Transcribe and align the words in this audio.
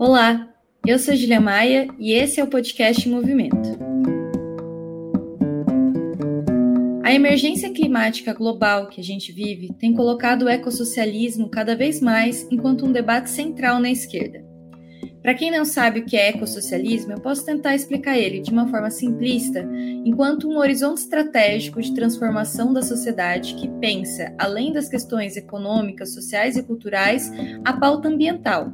Olá, 0.00 0.48
eu 0.86 0.98
sou 0.98 1.14
Julia 1.14 1.42
Maia 1.42 1.86
e 1.98 2.14
esse 2.14 2.40
é 2.40 2.42
o 2.42 2.46
podcast 2.46 3.06
Movimento. 3.06 3.78
A 7.04 7.12
emergência 7.12 7.70
climática 7.70 8.32
global 8.32 8.88
que 8.88 8.98
a 8.98 9.04
gente 9.04 9.30
vive 9.30 9.74
tem 9.74 9.92
colocado 9.92 10.46
o 10.46 10.48
ecossocialismo 10.48 11.50
cada 11.50 11.76
vez 11.76 12.00
mais 12.00 12.48
enquanto 12.50 12.86
um 12.86 12.92
debate 12.92 13.28
central 13.28 13.78
na 13.78 13.90
esquerda. 13.90 14.42
Para 15.20 15.34
quem 15.34 15.50
não 15.50 15.66
sabe 15.66 16.00
o 16.00 16.06
que 16.06 16.16
é 16.16 16.30
ecossocialismo, 16.30 17.12
eu 17.12 17.20
posso 17.20 17.44
tentar 17.44 17.74
explicar 17.74 18.16
ele 18.16 18.40
de 18.40 18.50
uma 18.50 18.66
forma 18.68 18.90
simplista, 18.90 19.68
enquanto 20.02 20.48
um 20.48 20.56
horizonte 20.56 21.02
estratégico 21.02 21.78
de 21.78 21.94
transformação 21.94 22.72
da 22.72 22.80
sociedade 22.80 23.54
que 23.54 23.68
pensa, 23.68 24.34
além 24.38 24.72
das 24.72 24.88
questões 24.88 25.36
econômicas, 25.36 26.14
sociais 26.14 26.56
e 26.56 26.62
culturais, 26.62 27.30
a 27.62 27.74
pauta 27.74 28.08
ambiental. 28.08 28.72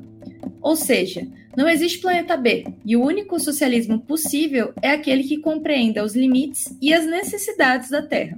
Ou 0.66 0.74
seja, 0.74 1.24
não 1.56 1.68
existe 1.68 2.00
planeta 2.00 2.36
B, 2.36 2.66
e 2.84 2.96
o 2.96 3.04
único 3.04 3.38
socialismo 3.38 4.00
possível 4.00 4.72
é 4.82 4.90
aquele 4.90 5.22
que 5.22 5.38
compreenda 5.38 6.02
os 6.02 6.16
limites 6.16 6.76
e 6.82 6.92
as 6.92 7.06
necessidades 7.06 7.88
da 7.88 8.02
Terra. 8.02 8.36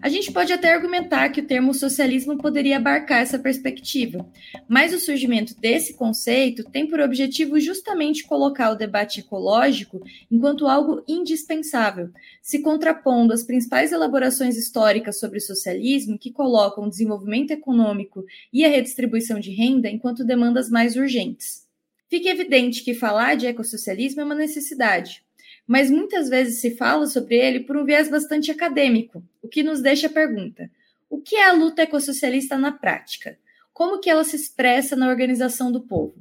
A 0.00 0.08
gente 0.08 0.32
pode 0.32 0.52
até 0.52 0.72
argumentar 0.72 1.28
que 1.30 1.40
o 1.40 1.46
termo 1.46 1.72
socialismo 1.72 2.36
poderia 2.36 2.76
abarcar 2.76 3.20
essa 3.20 3.38
perspectiva, 3.38 4.28
mas 4.68 4.92
o 4.92 5.00
surgimento 5.00 5.58
desse 5.58 5.94
conceito 5.94 6.64
tem 6.64 6.86
por 6.86 7.00
objetivo 7.00 7.58
justamente 7.58 8.24
colocar 8.24 8.70
o 8.70 8.76
debate 8.76 9.20
ecológico 9.20 10.00
enquanto 10.30 10.66
algo 10.66 11.02
indispensável, 11.08 12.10
se 12.42 12.60
contrapondo 12.60 13.32
às 13.32 13.42
principais 13.42 13.92
elaborações 13.92 14.56
históricas 14.56 15.18
sobre 15.18 15.38
o 15.38 15.42
socialismo 15.42 16.18
que 16.18 16.32
colocam 16.32 16.84
o 16.84 16.90
desenvolvimento 16.90 17.50
econômico 17.50 18.24
e 18.52 18.64
a 18.64 18.68
redistribuição 18.68 19.40
de 19.40 19.50
renda 19.50 19.88
enquanto 19.88 20.24
demandas 20.24 20.68
mais 20.70 20.96
urgentes. 20.96 21.66
Fica 22.08 22.28
evidente 22.28 22.84
que 22.84 22.94
falar 22.94 23.34
de 23.34 23.46
ecossocialismo 23.46 24.20
é 24.20 24.24
uma 24.24 24.34
necessidade, 24.34 25.25
mas 25.66 25.90
muitas 25.90 26.28
vezes 26.28 26.60
se 26.60 26.76
fala 26.76 27.06
sobre 27.06 27.36
ele 27.36 27.60
por 27.60 27.76
um 27.76 27.84
viés 27.84 28.08
bastante 28.08 28.50
acadêmico, 28.50 29.22
o 29.42 29.48
que 29.48 29.62
nos 29.62 29.80
deixa 29.80 30.06
a 30.06 30.10
pergunta: 30.10 30.70
o 31.10 31.20
que 31.20 31.36
é 31.36 31.48
a 31.48 31.52
luta 31.52 31.82
ecossocialista 31.82 32.56
na 32.56 32.70
prática? 32.70 33.38
Como 33.72 34.00
que 34.00 34.08
ela 34.08 34.24
se 34.24 34.36
expressa 34.36 34.96
na 34.96 35.08
organização 35.08 35.70
do 35.70 35.80
povo? 35.80 36.14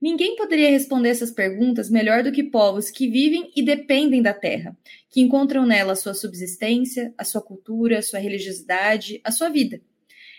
Ninguém 0.00 0.36
poderia 0.36 0.68
responder 0.68 1.08
essas 1.08 1.30
perguntas 1.30 1.88
melhor 1.88 2.22
do 2.22 2.30
que 2.30 2.42
povos 2.42 2.90
que 2.90 3.08
vivem 3.08 3.50
e 3.56 3.62
dependem 3.62 4.20
da 4.20 4.34
terra, 4.34 4.76
que 5.08 5.20
encontram 5.20 5.64
nela 5.64 5.92
a 5.92 5.96
sua 5.96 6.12
subsistência, 6.12 7.14
a 7.16 7.24
sua 7.24 7.40
cultura, 7.40 7.98
a 7.98 8.02
sua 8.02 8.18
religiosidade, 8.18 9.20
a 9.24 9.30
sua 9.30 9.48
vida. 9.48 9.80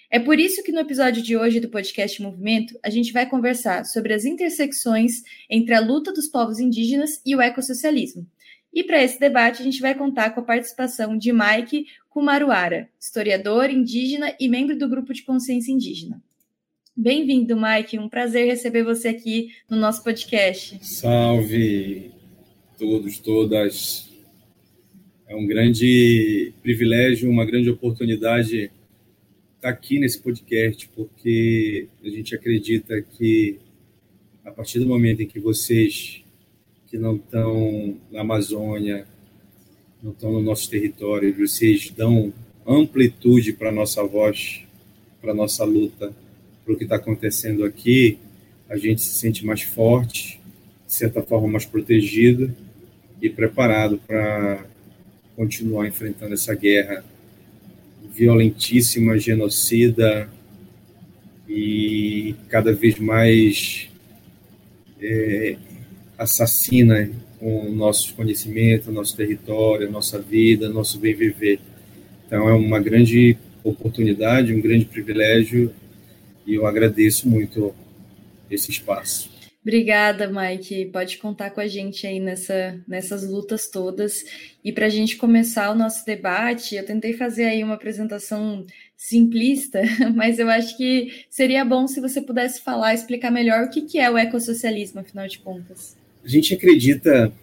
É 0.09 0.19
por 0.19 0.39
isso 0.39 0.63
que 0.63 0.71
no 0.71 0.79
episódio 0.79 1.21
de 1.21 1.35
hoje 1.35 1.59
do 1.59 1.69
podcast 1.69 2.21
Movimento, 2.21 2.77
a 2.83 2.89
gente 2.89 3.11
vai 3.11 3.27
conversar 3.27 3.85
sobre 3.85 4.13
as 4.13 4.23
intersecções 4.23 5.23
entre 5.49 5.73
a 5.73 5.79
luta 5.79 6.13
dos 6.13 6.27
povos 6.27 6.59
indígenas 6.59 7.19
e 7.25 7.35
o 7.35 7.41
ecossocialismo. 7.41 8.25
E 8.71 8.83
para 8.83 9.01
esse 9.01 9.19
debate, 9.19 9.61
a 9.61 9.65
gente 9.65 9.81
vai 9.81 9.95
contar 9.95 10.31
com 10.31 10.41
a 10.41 10.43
participação 10.43 11.17
de 11.17 11.31
Mike 11.31 11.87
Kumaruara, 12.09 12.89
historiador 12.99 13.69
indígena 13.69 14.35
e 14.39 14.47
membro 14.47 14.77
do 14.77 14.87
grupo 14.87 15.13
de 15.13 15.23
consciência 15.23 15.71
indígena. 15.71 16.21
Bem-vindo, 16.95 17.57
Mike. 17.57 17.97
Um 17.97 18.07
prazer 18.07 18.45
receber 18.45 18.83
você 18.83 19.09
aqui 19.09 19.49
no 19.69 19.75
nosso 19.75 20.03
podcast. 20.03 20.77
Salve 20.81 22.11
todos, 22.77 23.17
todas. 23.19 24.09
É 25.27 25.35
um 25.35 25.47
grande 25.47 26.53
privilégio, 26.61 27.29
uma 27.29 27.45
grande 27.45 27.69
oportunidade 27.69 28.71
estar 29.65 29.69
aqui 29.69 29.99
nesse 29.99 30.19
podcast, 30.19 30.87
porque 30.95 31.87
a 32.03 32.09
gente 32.09 32.35
acredita 32.35 33.01
que 33.01 33.57
a 34.45 34.51
partir 34.51 34.79
do 34.79 34.85
momento 34.85 35.23
em 35.23 35.27
que 35.27 35.39
vocês 35.39 36.23
que 36.87 36.99
não 36.99 37.15
estão 37.15 37.97
na 38.11 38.21
Amazônia, 38.21 39.07
não 40.03 40.11
estão 40.11 40.31
no 40.31 40.41
nosso 40.41 40.69
território, 40.69 41.35
vocês 41.35 41.89
dão 41.89 42.31
amplitude 42.65 43.53
para 43.53 43.69
a 43.69 43.71
nossa 43.71 44.03
voz, 44.03 44.61
para 45.19 45.31
a 45.31 45.35
nossa 45.35 45.63
luta, 45.65 46.13
para 46.63 46.73
o 46.73 46.77
que 46.77 46.83
está 46.83 46.97
acontecendo 46.97 47.65
aqui, 47.65 48.19
a 48.69 48.77
gente 48.77 49.01
se 49.01 49.15
sente 49.15 49.43
mais 49.43 49.63
forte, 49.63 50.39
de 50.85 50.93
certa 50.93 51.23
forma 51.23 51.47
mais 51.47 51.65
protegido 51.65 52.55
e 53.19 53.29
preparado 53.29 53.97
para 54.05 54.63
continuar 55.35 55.87
enfrentando 55.87 56.35
essa 56.35 56.53
guerra 56.53 57.03
violentíssima, 58.15 59.17
genocida 59.17 60.29
e 61.47 62.35
cada 62.49 62.73
vez 62.73 62.97
mais 62.97 63.89
é, 65.01 65.57
assassina 66.17 67.09
com 67.39 67.69
nossos 67.71 68.11
conhecimentos, 68.11 68.87
nosso 68.87 69.15
território, 69.15 69.91
nossa 69.91 70.19
vida, 70.19 70.69
nosso 70.69 70.97
bem 70.97 71.13
viver. 71.13 71.59
Então 72.25 72.47
é 72.47 72.53
uma 72.53 72.79
grande 72.79 73.37
oportunidade, 73.63 74.53
um 74.53 74.61
grande 74.61 74.85
privilégio 74.85 75.73
e 76.47 76.55
eu 76.55 76.65
agradeço 76.65 77.27
muito 77.27 77.73
esse 78.49 78.71
espaço. 78.71 79.34
Obrigada, 79.65 80.29
Mike. 80.31 80.91
Pode 80.93 81.17
contar 81.17 81.49
com 81.49 81.59
a 81.59 81.65
gente 81.65 82.05
aí 82.05 82.19
nessa, 82.19 82.79
nessas 82.87 83.27
lutas 83.27 83.67
todas. 83.67 84.23
E 84.63 84.71
para 84.71 84.85
a 84.85 84.89
gente 84.89 85.17
começar 85.17 85.71
o 85.71 85.75
nosso 85.75 86.05
debate, 86.05 86.75
eu 86.75 86.85
tentei 86.85 87.13
fazer 87.13 87.45
aí 87.45 87.63
uma 87.63 87.73
apresentação 87.73 88.63
simplista, 88.95 89.81
mas 90.13 90.37
eu 90.37 90.51
acho 90.51 90.77
que 90.77 91.25
seria 91.31 91.65
bom 91.65 91.87
se 91.87 91.99
você 91.99 92.21
pudesse 92.21 92.61
falar, 92.61 92.93
explicar 92.93 93.31
melhor 93.31 93.63
o 93.63 93.69
que, 93.71 93.81
que 93.81 93.97
é 93.97 94.07
o 94.07 94.19
ecossocialismo, 94.19 94.99
afinal 94.99 95.27
de 95.27 95.39
contas. 95.39 95.97
A 96.23 96.27
gente 96.27 96.53
acredita 96.53 97.33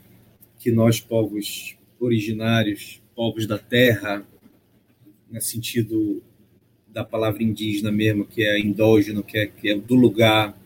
que 0.61 0.71
nós, 0.71 1.01
povos 1.01 1.77
originários, 1.99 3.03
povos 3.17 3.49
da 3.49 3.59
terra, 3.59 4.25
no 5.29 5.41
sentido 5.41 6.23
da 6.87 7.03
palavra 7.03 7.43
indígena 7.43 7.91
mesmo, 7.91 8.25
que 8.25 8.45
é 8.45 8.61
endógeno, 8.61 9.25
que 9.25 9.39
é, 9.39 9.47
que 9.47 9.71
é 9.71 9.75
do 9.75 9.97
lugar, 9.97 10.57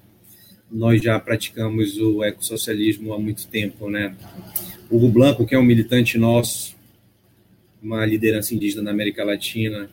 nós 0.71 1.03
já 1.03 1.19
praticamos 1.19 1.99
o 1.99 2.25
ecossocialismo 2.25 3.13
há 3.13 3.19
muito 3.19 3.47
tempo, 3.47 3.89
né? 3.89 4.17
Hugo 4.91 5.09
Blanco, 5.09 5.47
que 5.47 5.55
é 5.55 5.59
um 5.59 5.65
militante 5.65 6.19
nosso, 6.19 6.77
uma 7.83 8.05
liderança 8.05 8.55
indígena 8.55 8.83
na 8.83 8.91
América 8.91 9.25
Latina, 9.25 9.89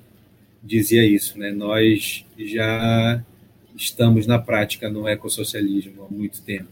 dizia 0.64 1.06
isso, 1.06 1.38
né? 1.38 1.52
Nós 1.52 2.26
já 2.38 3.24
estamos 3.76 4.28
na 4.28 4.40
prática 4.40 4.90
no 4.90 5.08
ecossocialismo 5.08 6.04
há 6.04 6.14
muito 6.14 6.42
tempo. 6.42 6.70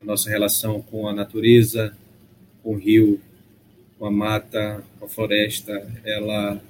A 0.00 0.04
nossa 0.04 0.30
relação 0.30 0.80
com 0.80 1.08
a 1.08 1.12
natureza, 1.12 1.96
com 2.62 2.74
o 2.74 2.78
rio, 2.78 3.20
com 3.98 4.06
a 4.06 4.10
mata, 4.10 4.84
com 4.98 5.06
a 5.06 5.08
floresta, 5.08 5.72
ela 6.04 6.60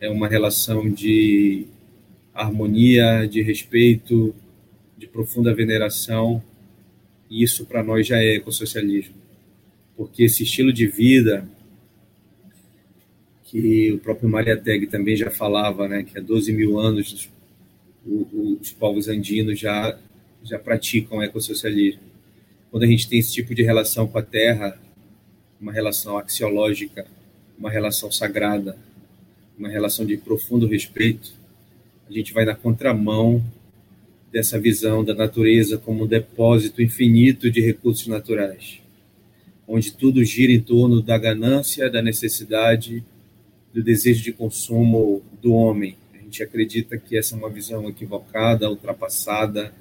é 0.00 0.10
uma 0.10 0.28
relação 0.28 0.90
de 0.90 1.66
harmonia, 2.34 3.26
de 3.26 3.40
respeito, 3.40 4.34
de 4.96 5.06
profunda 5.06 5.54
veneração, 5.54 6.42
e 7.28 7.42
isso 7.42 7.66
para 7.66 7.82
nós 7.82 8.06
já 8.06 8.18
é 8.18 8.36
ecossocialismo. 8.36 9.14
Porque 9.96 10.24
esse 10.24 10.42
estilo 10.42 10.72
de 10.72 10.86
vida 10.86 11.48
que 13.44 13.92
o 13.92 13.98
próprio 13.98 14.28
Mariateg 14.28 14.86
também 14.86 15.16
já 15.16 15.30
falava, 15.30 15.88
né, 15.88 16.02
que 16.02 16.18
há 16.18 16.20
12 16.20 16.52
mil 16.52 16.78
anos 16.78 17.12
os, 18.04 18.58
os 18.60 18.72
povos 18.72 19.08
andinos 19.08 19.58
já, 19.58 19.98
já 20.42 20.58
praticam 20.58 21.22
ecossocialismo. 21.22 22.02
Quando 22.70 22.82
a 22.82 22.86
gente 22.86 23.08
tem 23.08 23.18
esse 23.18 23.32
tipo 23.32 23.54
de 23.54 23.62
relação 23.62 24.06
com 24.06 24.18
a 24.18 24.22
terra, 24.22 24.78
uma 25.60 25.72
relação 25.72 26.18
axiológica, 26.18 27.06
uma 27.58 27.70
relação 27.70 28.10
sagrada, 28.10 28.76
uma 29.58 29.68
relação 29.68 30.04
de 30.04 30.16
profundo 30.16 30.66
respeito, 30.66 31.32
a 32.08 32.12
gente 32.12 32.32
vai 32.32 32.44
na 32.44 32.54
contramão 32.54 33.42
dessa 34.36 34.60
visão 34.60 35.02
da 35.02 35.14
natureza 35.14 35.78
como 35.78 36.04
um 36.04 36.06
depósito 36.06 36.82
infinito 36.82 37.50
de 37.50 37.62
recursos 37.62 38.06
naturais, 38.06 38.82
onde 39.66 39.90
tudo 39.90 40.22
gira 40.22 40.52
em 40.52 40.60
torno 40.60 41.00
da 41.00 41.16
ganância, 41.16 41.88
da 41.88 42.02
necessidade, 42.02 43.02
do 43.72 43.82
desejo 43.82 44.22
de 44.22 44.34
consumo 44.34 45.22
do 45.40 45.54
homem. 45.54 45.96
A 46.12 46.18
gente 46.18 46.42
acredita 46.42 46.98
que 46.98 47.16
essa 47.16 47.34
é 47.34 47.38
uma 47.38 47.48
visão 47.48 47.88
equivocada, 47.88 48.68
ultrapassada, 48.68 49.72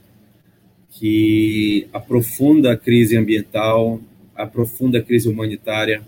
que 0.90 1.90
aprofunda 1.92 2.72
a 2.72 2.78
crise 2.78 3.18
ambiental, 3.18 4.00
aprofunda 4.34 5.00
a 5.00 5.04
crise 5.04 5.28
humanitária, 5.28 6.02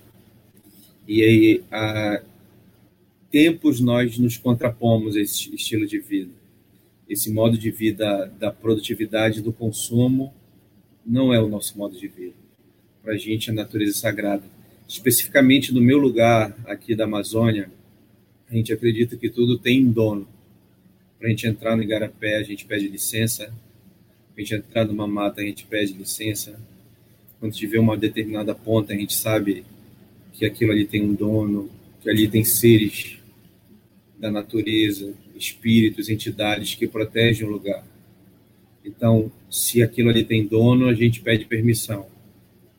e 1.05 1.21
aí, 1.21 1.63
há 1.69 2.21
tempos 3.29 3.81
nós 3.81 4.17
nos 4.17 4.37
contrapomos 4.37 5.17
a 5.17 5.19
esse 5.19 5.53
estilo 5.53 5.85
de 5.85 5.99
vida 5.99 6.36
esse 7.09 7.31
modo 7.31 7.57
de 7.57 7.71
vida 7.71 8.31
da 8.39 8.51
produtividade 8.51 9.41
do 9.41 9.53
consumo 9.53 10.33
não 11.05 11.33
é 11.33 11.41
o 11.41 11.47
nosso 11.47 11.77
modo 11.77 11.97
de 11.97 12.07
vida. 12.07 12.35
Para 13.01 13.13
a 13.13 13.17
gente, 13.17 13.49
a 13.49 13.53
natureza 13.53 13.91
é 13.91 13.95
sagrada. 13.95 14.43
Especificamente 14.87 15.73
no 15.73 15.81
meu 15.81 15.97
lugar 15.97 16.55
aqui 16.65 16.95
da 16.95 17.05
Amazônia, 17.05 17.71
a 18.49 18.53
gente 18.53 18.73
acredita 18.73 19.15
que 19.15 19.29
tudo 19.29 19.57
tem 19.57 19.89
dono. 19.89 20.27
Para 21.17 21.27
a 21.27 21.29
gente 21.29 21.47
entrar 21.47 21.75
no 21.75 21.83
Igarapé, 21.83 22.37
a 22.37 22.43
gente 22.43 22.65
pede 22.65 22.87
licença. 22.87 23.51
a 24.35 24.39
gente 24.39 24.55
entrar 24.55 24.85
numa 24.85 25.07
mata, 25.07 25.41
a 25.41 25.43
gente 25.43 25.65
pede 25.65 25.93
licença. 25.93 26.59
Quando 27.39 27.53
tiver 27.53 27.79
uma 27.79 27.97
determinada 27.97 28.53
ponta, 28.53 28.93
a 28.93 28.95
gente 28.95 29.13
sabe 29.13 29.65
que 30.33 30.45
aquilo 30.45 30.71
ali 30.71 30.85
tem 30.85 31.01
um 31.01 31.13
dono, 31.13 31.69
que 32.01 32.09
ali 32.09 32.27
tem 32.27 32.43
seres 32.43 33.17
da 34.19 34.31
natureza, 34.31 35.13
espíritos, 35.37 36.09
entidades 36.09 36.75
que 36.75 36.87
protegem 36.87 37.47
o 37.47 37.51
lugar. 37.51 37.85
Então, 38.83 39.31
se 39.49 39.83
aquilo 39.83 40.09
ali 40.09 40.23
tem 40.23 40.45
dono, 40.47 40.87
a 40.87 40.93
gente 40.93 41.21
pede 41.21 41.45
permissão. 41.45 42.07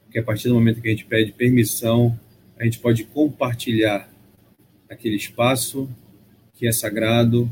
Porque 0.05 0.19
a 0.19 0.23
partir 0.23 0.49
do 0.49 0.55
momento 0.55 0.81
que 0.81 0.89
a 0.89 0.91
gente 0.91 1.05
pede 1.05 1.33
permissão, 1.33 2.19
a 2.59 2.65
gente 2.65 2.79
pode 2.79 3.05
compartilhar 3.05 4.11
aquele 4.89 5.17
espaço 5.17 5.89
que 6.55 6.67
é 6.67 6.73
sagrado, 6.73 7.49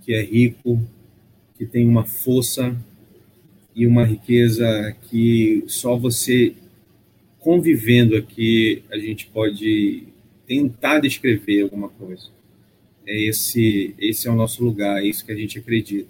que 0.00 0.14
é 0.14 0.22
rico, 0.22 0.82
que 1.56 1.64
tem 1.64 1.86
uma 1.86 2.04
força 2.04 2.76
e 3.74 3.86
uma 3.86 4.04
riqueza 4.04 4.96
que 5.08 5.62
só 5.66 5.96
você 5.96 6.54
convivendo 7.38 8.16
aqui 8.16 8.82
a 8.90 8.98
gente 8.98 9.26
pode 9.26 10.04
tentar 10.46 11.00
descrever 11.00 11.62
alguma 11.62 11.88
coisa. 11.88 12.33
É 13.06 13.28
esse, 13.28 13.94
esse 13.98 14.26
é 14.26 14.30
o 14.30 14.34
nosso 14.34 14.64
lugar, 14.64 15.02
é 15.02 15.06
isso 15.06 15.24
que 15.24 15.32
a 15.32 15.36
gente 15.36 15.58
acredita. 15.58 16.08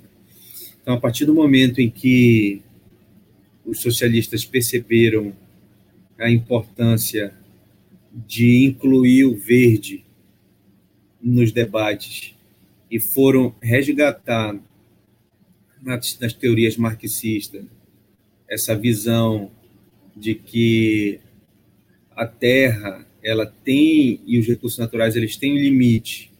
Então, 0.81 0.94
a 0.94 1.00
partir 1.00 1.25
do 1.25 1.35
momento 1.35 1.81
em 1.81 1.91
que 1.91 2.62
os 3.64 3.81
socialistas 3.81 4.44
perceberam 4.44 5.35
a 6.19 6.31
importância 6.31 7.35
de 8.26 8.64
incluir 8.64 9.25
o 9.25 9.35
verde 9.35 10.05
nos 11.20 11.50
debates 11.50 12.35
e 12.91 13.00
foram 13.00 13.55
resgatar 13.61 14.56
nas, 15.82 16.19
nas 16.20 16.32
teorias 16.32 16.76
marxistas 16.76 17.64
essa 18.49 18.76
visão 18.76 19.50
de 20.14 20.35
que 20.35 21.19
a 22.14 22.26
terra 22.26 23.05
ela 23.23 23.47
tem 23.47 24.20
e 24.26 24.38
os 24.38 24.47
recursos 24.47 24.79
naturais 24.79 25.17
eles 25.17 25.37
têm 25.37 25.55
um 25.55 25.58
limite 25.58 26.31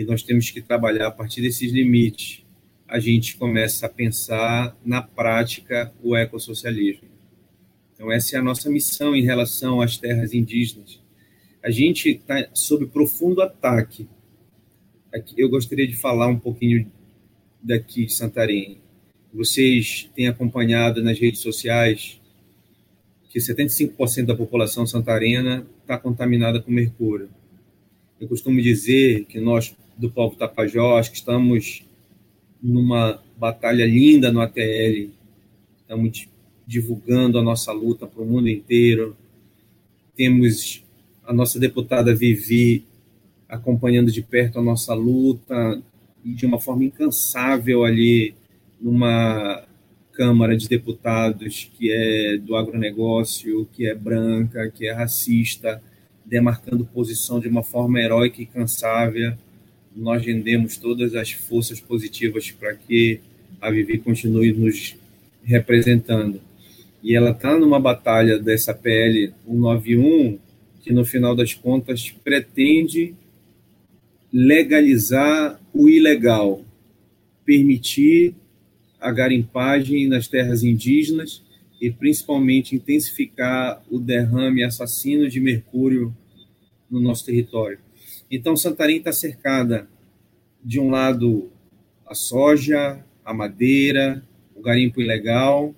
e 0.00 0.04
nós 0.04 0.22
temos 0.22 0.50
que 0.50 0.62
trabalhar 0.62 1.08
a 1.08 1.10
partir 1.10 1.42
desses 1.42 1.70
limites 1.72 2.44
a 2.88 2.98
gente 2.98 3.36
começa 3.36 3.86
a 3.86 3.88
pensar 3.88 4.76
na 4.84 5.02
prática 5.02 5.92
o 6.02 6.16
ecossocialismo 6.16 7.08
então 7.94 8.10
essa 8.10 8.36
é 8.36 8.38
a 8.38 8.42
nossa 8.42 8.70
missão 8.70 9.14
em 9.14 9.22
relação 9.22 9.80
às 9.80 9.96
terras 9.96 10.32
indígenas 10.32 11.00
a 11.62 11.70
gente 11.70 12.10
está 12.10 12.48
sob 12.54 12.86
profundo 12.86 13.42
ataque 13.42 14.08
eu 15.36 15.48
gostaria 15.48 15.86
de 15.86 15.96
falar 15.96 16.28
um 16.28 16.38
pouquinho 16.38 16.90
daqui 17.62 18.06
de 18.06 18.12
Santarém. 18.12 18.78
Vocês 19.32 20.08
têm 20.14 20.28
acompanhado 20.28 21.02
nas 21.02 21.18
redes 21.18 21.40
sociais 21.40 22.20
que 23.28 23.38
75% 23.38 24.26
da 24.26 24.34
população 24.34 24.84
santarena 24.86 25.64
está 25.82 25.96
contaminada 25.96 26.60
com 26.60 26.70
mercúrio. 26.70 27.28
Eu 28.20 28.26
costumo 28.26 28.60
dizer 28.60 29.24
que 29.26 29.40
nós, 29.40 29.74
do 30.00 30.10
povo 30.10 30.34
Tapajós, 30.34 31.08
que 31.08 31.16
estamos 31.16 31.84
numa 32.62 33.22
batalha 33.36 33.84
linda 33.84 34.32
no 34.32 34.40
ATL, 34.40 35.10
estamos 35.78 36.26
divulgando 36.66 37.38
a 37.38 37.42
nossa 37.42 37.70
luta 37.70 38.06
para 38.06 38.22
o 38.22 38.26
mundo 38.26 38.48
inteiro. 38.48 39.14
Temos 40.16 40.82
a 41.24 41.32
nossa 41.32 41.58
deputada 41.58 42.14
Vivi 42.14 42.84
acompanhando 43.48 44.10
de 44.10 44.22
perto 44.22 44.58
a 44.58 44.62
nossa 44.62 44.94
luta, 44.94 45.82
de 46.24 46.46
uma 46.46 46.58
forma 46.58 46.84
incansável 46.84 47.84
ali 47.84 48.34
numa 48.80 49.64
Câmara 50.12 50.56
de 50.56 50.68
Deputados 50.68 51.70
que 51.76 51.90
é 51.90 52.38
do 52.38 52.56
agronegócio, 52.56 53.68
que 53.72 53.86
é 53.86 53.94
branca, 53.94 54.70
que 54.70 54.86
é 54.86 54.92
racista, 54.92 55.82
demarcando 56.24 56.84
posição 56.84 57.40
de 57.40 57.48
uma 57.48 57.62
forma 57.62 58.00
heróica 58.00 58.40
e 58.40 58.46
cansável. 58.46 59.34
Nós 60.00 60.24
rendemos 60.24 60.78
todas 60.78 61.14
as 61.14 61.30
forças 61.30 61.78
positivas 61.78 62.50
para 62.50 62.74
que 62.74 63.20
a 63.60 63.70
Vivi 63.70 63.98
continue 63.98 64.50
nos 64.50 64.96
representando. 65.44 66.40
E 67.02 67.14
ela 67.14 67.32
está 67.32 67.58
numa 67.58 67.78
batalha 67.78 68.38
dessa 68.38 68.72
PL 68.72 69.30
191, 69.46 70.38
que 70.82 70.90
no 70.90 71.04
final 71.04 71.36
das 71.36 71.52
contas 71.52 72.10
pretende 72.24 73.14
legalizar 74.32 75.60
o 75.70 75.86
ilegal, 75.86 76.64
permitir 77.44 78.34
a 78.98 79.12
garimpagem 79.12 80.08
nas 80.08 80.26
terras 80.26 80.62
indígenas 80.62 81.42
e 81.78 81.90
principalmente 81.90 82.74
intensificar 82.74 83.82
o 83.90 83.98
derrame 83.98 84.64
assassino 84.64 85.28
de 85.28 85.40
mercúrio 85.40 86.16
no 86.90 87.00
nosso 87.02 87.26
território. 87.26 87.89
Então, 88.30 88.56
Santarém 88.56 88.98
está 88.98 89.12
cercada 89.12 89.88
de 90.62 90.78
um 90.78 90.88
lado 90.88 91.50
a 92.06 92.14
soja, 92.14 93.04
a 93.24 93.34
madeira, 93.34 94.24
o 94.54 94.62
garimpo 94.62 95.00
ilegal, 95.00 95.74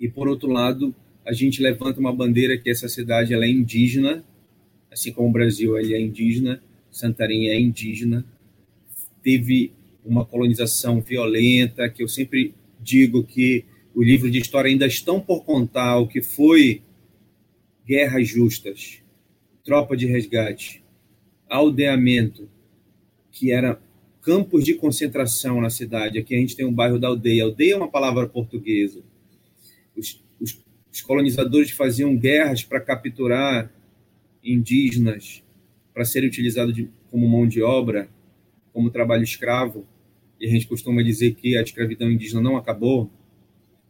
e 0.00 0.08
por 0.08 0.28
outro 0.28 0.48
lado 0.48 0.94
a 1.24 1.32
gente 1.32 1.62
levanta 1.62 1.98
uma 1.98 2.12
bandeira 2.12 2.58
que 2.58 2.68
essa 2.70 2.88
cidade 2.88 3.32
ela 3.32 3.44
é 3.44 3.48
indígena, 3.48 4.24
assim 4.90 5.12
como 5.12 5.28
o 5.28 5.32
Brasil 5.32 5.78
ele 5.78 5.94
é 5.94 6.00
indígena, 6.00 6.62
Santarém 6.90 7.48
é 7.48 7.58
indígena, 7.58 8.24
teve 9.22 9.72
uma 10.04 10.24
colonização 10.24 11.00
violenta, 11.00 11.88
que 11.88 12.02
eu 12.02 12.08
sempre 12.08 12.54
digo 12.80 13.24
que 13.24 13.64
o 13.94 14.02
livro 14.02 14.30
de 14.30 14.38
história 14.38 14.70
ainda 14.70 14.86
estão 14.86 15.20
por 15.20 15.44
contar 15.44 15.98
o 15.98 16.06
que 16.06 16.20
foi 16.20 16.82
guerras 17.86 18.28
justas, 18.28 19.00
tropa 19.64 19.96
de 19.96 20.06
resgate, 20.06 20.83
aldeamento, 21.54 22.48
que 23.30 23.52
era 23.52 23.80
campos 24.20 24.64
de 24.64 24.74
concentração 24.74 25.60
na 25.60 25.70
cidade. 25.70 26.18
Aqui 26.18 26.34
a 26.34 26.38
gente 26.38 26.56
tem 26.56 26.66
um 26.66 26.72
bairro 26.72 26.98
da 26.98 27.08
aldeia. 27.08 27.44
Aldeia 27.44 27.74
é 27.74 27.76
uma 27.76 27.90
palavra 27.90 28.28
portuguesa. 28.28 29.02
Os, 29.96 30.22
os, 30.40 30.64
os 30.92 31.00
colonizadores 31.00 31.70
faziam 31.70 32.16
guerras 32.16 32.64
para 32.64 32.80
capturar 32.80 33.70
indígenas, 34.42 35.42
para 35.92 36.04
serem 36.04 36.28
utilizados 36.28 36.76
como 37.10 37.28
mão 37.28 37.46
de 37.46 37.62
obra, 37.62 38.08
como 38.72 38.90
trabalho 38.90 39.22
escravo, 39.22 39.86
e 40.40 40.46
a 40.46 40.50
gente 40.50 40.66
costuma 40.66 41.02
dizer 41.02 41.34
que 41.34 41.56
a 41.56 41.62
escravidão 41.62 42.10
indígena 42.10 42.40
não 42.40 42.56
acabou, 42.56 43.08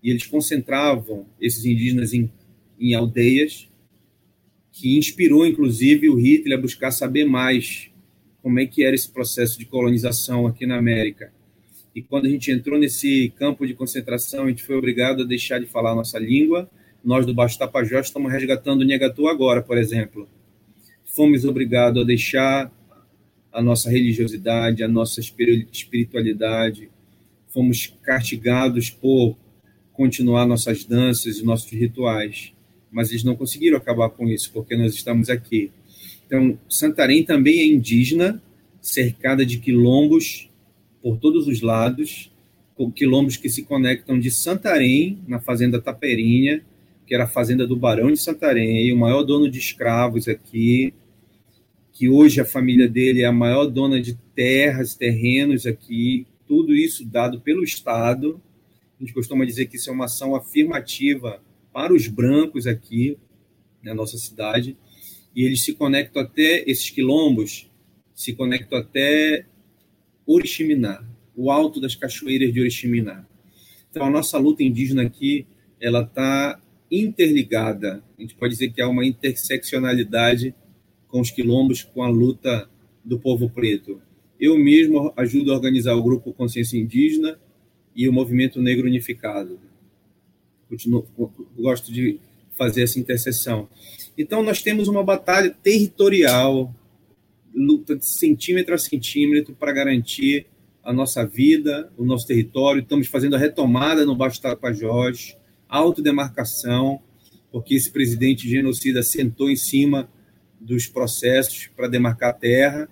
e 0.03 0.11
eles 0.11 0.27
concentravam 0.27 1.27
esses 1.41 1.65
indígenas 1.65 2.13
em, 2.13 2.31
em 2.79 2.94
aldeias, 2.94 3.71
que 4.75 4.99
inspirou, 4.99 5.47
inclusive, 5.47 6.09
o 6.09 6.17
Hitler 6.17 6.59
a 6.59 6.61
buscar 6.61 6.91
saber 6.91 7.25
mais 7.25 7.91
como 8.43 8.59
é 8.59 8.67
que 8.67 8.85
era 8.85 8.95
esse 8.95 9.11
processo 9.11 9.59
de 9.59 9.65
colonização 9.65 10.47
aqui 10.47 10.67
na 10.67 10.77
América. 10.77 11.33
E 11.95 12.03
quando 12.03 12.27
a 12.27 12.29
gente 12.29 12.51
entrou 12.51 12.79
nesse 12.79 13.33
campo 13.39 13.67
de 13.67 13.73
concentração, 13.73 14.45
a 14.45 14.49
gente 14.49 14.65
foi 14.65 14.77
obrigado 14.77 15.23
a 15.23 15.27
deixar 15.27 15.61
de 15.61 15.67
falar 15.67 15.93
a 15.93 15.95
nossa 15.95 16.19
língua. 16.19 16.69
Nós 17.05 17.25
do 17.25 17.33
Baixo 17.33 17.59
Tapajós 17.59 18.07
estamos 18.07 18.31
resgatando 18.33 18.83
o 18.83 18.85
Negatu 18.85 19.29
agora, 19.29 19.63
por 19.63 19.79
exemplo 19.79 20.29
fomos 21.15 21.45
obrigados 21.45 22.03
a 22.03 22.05
deixar 22.05 22.73
a 23.53 23.63
nossa 23.63 23.89
religiosidade, 23.89 24.83
a 24.83 24.89
nossa 24.89 25.21
espiritualidade, 25.21 26.91
fomos 27.47 27.97
castigados 28.03 28.91
por 28.91 29.37
continuar 29.93 30.45
nossas 30.45 30.85
danças 30.85 31.39
e 31.39 31.45
nossos 31.45 31.71
rituais, 31.71 32.53
mas 32.94 33.10
eles 33.10 33.24
não 33.24 33.34
conseguiram 33.34 33.77
acabar 33.77 34.08
com 34.08 34.29
isso, 34.29 34.53
porque 34.53 34.77
nós 34.77 34.94
estamos 34.94 35.29
aqui. 35.29 35.72
Então, 36.24 36.56
Santarém 36.69 37.24
também 37.24 37.58
é 37.58 37.67
indígena, 37.67 38.41
cercada 38.81 39.44
de 39.44 39.58
quilombos 39.58 40.48
por 41.03 41.19
todos 41.19 41.48
os 41.48 41.60
lados, 41.60 42.31
quilombos 42.94 43.36
que 43.36 43.48
se 43.48 43.65
conectam 43.65 44.19
de 44.19 44.31
Santarém, 44.31 45.19
na 45.27 45.41
fazenda 45.41 45.81
Taperinha, 45.81 46.65
que 47.05 47.15
era 47.15 47.24
a 47.24 47.29
fazenda 47.29 47.67
do 47.67 47.77
Barão 47.77 48.13
de 48.13 48.19
Santarém, 48.19 48.93
o 48.93 48.96
maior 48.96 49.24
dono 49.24 49.51
de 49.51 49.58
escravos 49.58 50.29
aqui, 50.29 50.94
que 51.93 52.08
hoje 52.08 52.41
a 52.41 52.44
família 52.44 52.89
dele 52.89 53.22
é 53.22 53.27
a 53.27 53.32
maior 53.32 53.67
dona 53.67 54.01
de 54.01 54.15
terras, 54.36 54.94
terrenos 54.94 55.67
aqui, 55.67 56.27
tudo 56.46 56.74
isso 56.74 57.05
dado 57.05 57.41
pelo 57.41 57.65
Estado. 57.65 58.41
A 58.98 59.03
gente 59.03 59.13
costuma 59.13 59.44
dizer 59.44 59.67
que 59.67 59.77
isso 59.77 59.91
é 59.91 59.93
uma 59.93 60.05
ação 60.05 60.36
afirmativa 60.36 61.43
para 61.75 61.93
os 61.93 62.07
brancos 62.07 62.67
aqui 62.67 63.19
na 63.83 63.95
nossa 63.95 64.17
cidade. 64.17 64.77
E 65.35 65.43
eles 65.43 65.65
se 65.65 65.75
conectam 65.75 66.23
até, 66.23 66.63
esses 66.71 66.89
quilombos, 66.89 67.69
se 68.15 68.33
conectam 68.33 68.79
até 68.79 69.45
Oriximiná, 70.25 71.05
o 71.37 71.51
alto 71.51 71.81
das 71.81 71.97
cachoeiras 71.97 72.53
de 72.53 72.61
Oriximiná. 72.61 73.27
Então, 73.91 74.07
a 74.07 74.11
nossa 74.11 74.39
luta 74.39 74.63
indígena 74.63 75.03
aqui, 75.03 75.47
ela 75.81 76.03
está 76.03 76.61
interligada. 76.91 78.03
A 78.17 78.23
gente 78.23 78.37
pode 78.37 78.55
dizer 78.55 78.73
que 78.73 78.81
há 78.81 78.89
uma 78.89 79.05
interseccionalidade 79.05 80.55
com 81.09 81.21
os 81.21 81.31
quilombos, 81.31 81.83
com 81.83 82.03
a 82.03 82.09
luta 82.09 82.71
do 83.05 83.19
povo 83.19 83.51
preto. 83.51 84.01
Eu 84.41 84.57
mesmo 84.57 85.13
ajudo 85.17 85.53
a 85.53 85.57
organizar 85.57 85.95
o 85.95 86.03
grupo 86.03 86.33
Consciência 86.33 86.79
Indígena, 86.79 87.39
e 87.95 88.09
o 88.09 88.13
movimento 88.13 88.61
negro 88.61 88.87
unificado. 88.87 89.59
Continuo, 90.69 91.06
gosto 91.56 91.93
de 91.93 92.21
fazer 92.56 92.83
essa 92.83 92.99
interseção. 92.99 93.69
Então, 94.17 94.43
nós 94.43 94.63
temos 94.63 94.89
uma 94.89 95.03
batalha 95.03 95.51
territorial, 95.51 96.75
luta 97.55 97.97
de 97.97 98.06
centímetro 98.06 98.75
a 98.75 98.79
centímetro 98.79 99.55
para 99.55 99.73
garantir 99.73 100.47
a 100.83 100.93
nossa 100.93 101.25
vida, 101.27 101.91
o 101.97 102.05
nosso 102.05 102.27
território. 102.27 102.83
Estamos 102.83 103.06
fazendo 103.06 103.37
a 103.37 103.39
retomada 103.39 104.05
no 104.05 104.15
Baixo 104.15 104.41
Tapajós, 104.41 105.37
autodemarcação, 105.69 107.01
porque 107.51 107.75
esse 107.75 107.91
presidente 107.91 108.49
genocida 108.49 109.03
sentou 109.03 109.51
em 109.51 109.56
cima 109.56 110.09
dos 110.61 110.87
processos 110.87 111.69
para 111.77 111.89
demarcar 111.89 112.31
a 112.31 112.35
terra, 112.35 112.89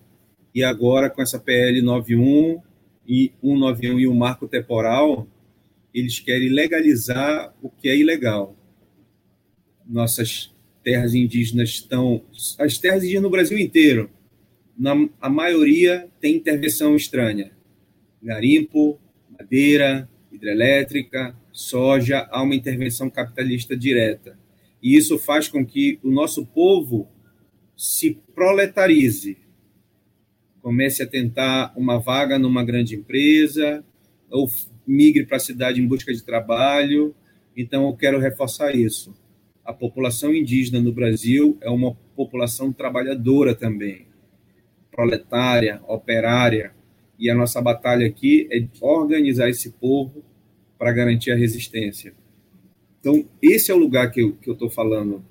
e 0.55 0.63
agora 0.63 1.09
com 1.09 1.23
essa 1.23 1.39
PL 1.39 1.81
91 1.81 2.61
e 3.07 3.33
191 3.43 4.01
e 4.01 4.07
o 4.07 4.15
marco 4.15 4.47
temporal, 4.47 5.27
eles 5.95 6.19
querem 6.19 6.49
legalizar 6.49 7.55
o 7.61 7.69
que 7.69 7.89
é 7.89 7.97
ilegal. 7.97 8.57
Nossas 9.87 10.55
terras 10.83 11.15
indígenas 11.15 11.71
estão. 11.71 12.25
As 12.59 12.79
terras 12.79 13.03
indígenas 13.03 13.23
no 13.23 13.31
Brasil 13.31 13.59
inteiro, 13.59 14.11
na, 14.77 14.95
a 15.21 15.29
maioria 15.29 16.09
tem 16.21 16.37
intervenção 16.37 16.97
estranha. 16.97 17.53
Garimpo, 18.23 19.01
madeira, 19.31 20.09
hidrelétrica, 20.31 21.37
soja, 21.53 22.27
há 22.31 22.43
uma 22.43 22.55
intervenção 22.55 23.11
capitalista 23.11 23.77
direta. 23.77 24.39
E 24.83 24.97
isso 24.97 25.19
faz 25.19 25.49
com 25.49 25.65
que 25.65 25.99
o 26.03 26.11
nosso 26.11 26.47
povo 26.47 27.09
se 27.77 28.19
proletarize, 28.35 29.39
comece 30.61 31.03
a 31.03 31.07
tentar 31.07 31.73
uma 31.77 31.99
vaga 31.99 32.39
numa 32.39 32.65
grande 32.65 32.95
empresa, 32.95 33.85
ou 34.31 34.49
migre 34.87 35.27
para 35.27 35.37
a 35.37 35.41
cidade 35.41 35.81
em 35.81 35.87
busca 35.87 36.13
de 36.13 36.23
trabalho. 36.23 37.15
Então, 37.57 37.87
eu 37.87 37.97
quero 37.97 38.19
reforçar 38.19 38.75
isso. 38.75 39.15
A 39.65 39.73
população 39.73 40.35
indígena 40.35 40.81
no 40.81 40.93
Brasil 40.93 41.57
é 41.61 41.71
uma 41.71 41.95
população 42.17 42.73
trabalhadora 42.73 43.55
também, 43.55 44.07
proletária, 44.91 45.81
operária, 45.87 46.73
e 47.19 47.31
a 47.31 47.35
nossa 47.35 47.61
batalha 47.61 48.07
aqui 48.07 48.49
é 48.51 48.67
organizar 48.81 49.49
esse 49.49 49.71
povo 49.71 50.25
para 50.77 50.93
garantir 50.93 51.31
a 51.31 51.37
resistência. 51.37 52.13
Então, 52.99 53.25
esse 53.41 53.71
é 53.71 53.75
o 53.75 53.79
lugar 53.79 54.11
que 54.11 54.21
eu 54.21 54.37
estou 54.45 54.69
falando, 54.69 55.25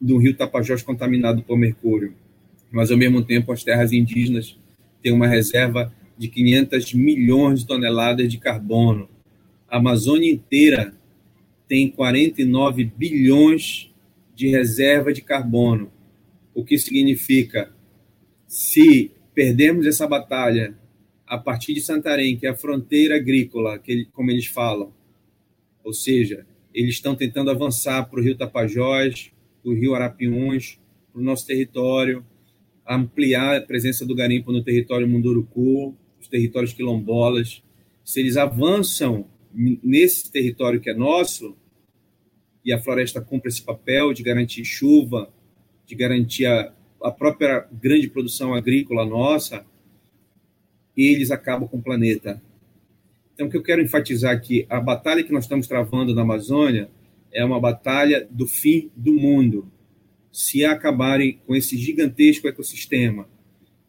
do 0.00 0.16
rio 0.16 0.34
Tapajós 0.34 0.82
contaminado 0.82 1.42
por 1.42 1.58
mercúrio. 1.58 2.14
Mas, 2.70 2.90
ao 2.90 2.96
mesmo 2.96 3.22
tempo, 3.22 3.52
as 3.52 3.62
terras 3.62 3.92
indígenas 3.92 4.58
têm 5.02 5.12
uma 5.12 5.26
reserva 5.26 5.92
de 6.16 6.28
500 6.28 6.94
milhões 6.94 7.60
de 7.60 7.66
toneladas 7.66 8.30
de 8.30 8.38
carbono. 8.38 9.08
A 9.68 9.78
Amazônia 9.78 10.30
inteira 10.30 10.94
tem 11.66 11.90
49 11.90 12.84
bilhões 12.84 13.90
de 14.34 14.48
reserva 14.48 15.12
de 15.12 15.22
carbono. 15.22 15.90
O 16.54 16.64
que 16.64 16.78
significa, 16.78 17.72
se 18.46 19.10
perdermos 19.34 19.86
essa 19.86 20.06
batalha 20.06 20.76
a 21.26 21.38
partir 21.38 21.74
de 21.74 21.80
Santarém, 21.80 22.36
que 22.36 22.46
é 22.46 22.50
a 22.50 22.56
fronteira 22.56 23.16
agrícola, 23.16 23.78
que, 23.78 24.06
como 24.12 24.30
eles 24.30 24.46
falam, 24.46 24.92
ou 25.82 25.92
seja, 25.92 26.46
eles 26.72 26.94
estão 26.94 27.14
tentando 27.14 27.50
avançar 27.50 28.08
para 28.08 28.20
o 28.20 28.22
Rio 28.22 28.36
Tapajós, 28.36 29.32
para 29.62 29.72
o 29.72 29.74
Rio 29.74 29.94
Arapiuns, 29.94 30.78
para 31.12 31.20
o 31.20 31.24
nosso 31.24 31.46
território, 31.46 32.24
ampliar 32.86 33.56
a 33.56 33.60
presença 33.60 34.04
do 34.04 34.14
garimpo 34.14 34.52
no 34.52 34.62
território 34.62 35.08
Munduruku, 35.08 35.96
os 36.24 36.28
territórios 36.28 36.72
quilombolas. 36.72 37.62
Se 38.02 38.20
eles 38.20 38.36
avançam 38.36 39.26
nesse 39.54 40.30
território 40.30 40.80
que 40.80 40.90
é 40.90 40.94
nosso, 40.94 41.56
e 42.64 42.72
a 42.72 42.78
floresta 42.78 43.20
cumpre 43.20 43.50
esse 43.50 43.62
papel 43.62 44.12
de 44.12 44.22
garantir 44.22 44.64
chuva, 44.64 45.32
de 45.86 45.94
garantir 45.94 46.46
a, 46.46 46.72
a 47.02 47.10
própria 47.10 47.66
grande 47.70 48.08
produção 48.08 48.54
agrícola 48.54 49.04
nossa, 49.04 49.64
eles 50.96 51.30
acabam 51.30 51.68
com 51.68 51.76
o 51.76 51.82
planeta. 51.82 52.42
Então, 53.34 53.48
o 53.48 53.50
que 53.50 53.56
eu 53.56 53.62
quero 53.62 53.82
enfatizar 53.82 54.34
aqui, 54.34 54.66
a 54.70 54.80
batalha 54.80 55.22
que 55.22 55.32
nós 55.32 55.44
estamos 55.44 55.66
travando 55.66 56.14
na 56.14 56.22
Amazônia 56.22 56.88
é 57.32 57.44
uma 57.44 57.60
batalha 57.60 58.26
do 58.30 58.46
fim 58.46 58.90
do 58.96 59.12
mundo. 59.12 59.70
Se 60.32 60.64
acabarem 60.64 61.40
com 61.46 61.54
esse 61.54 61.76
gigantesco 61.76 62.48
ecossistema, 62.48 63.28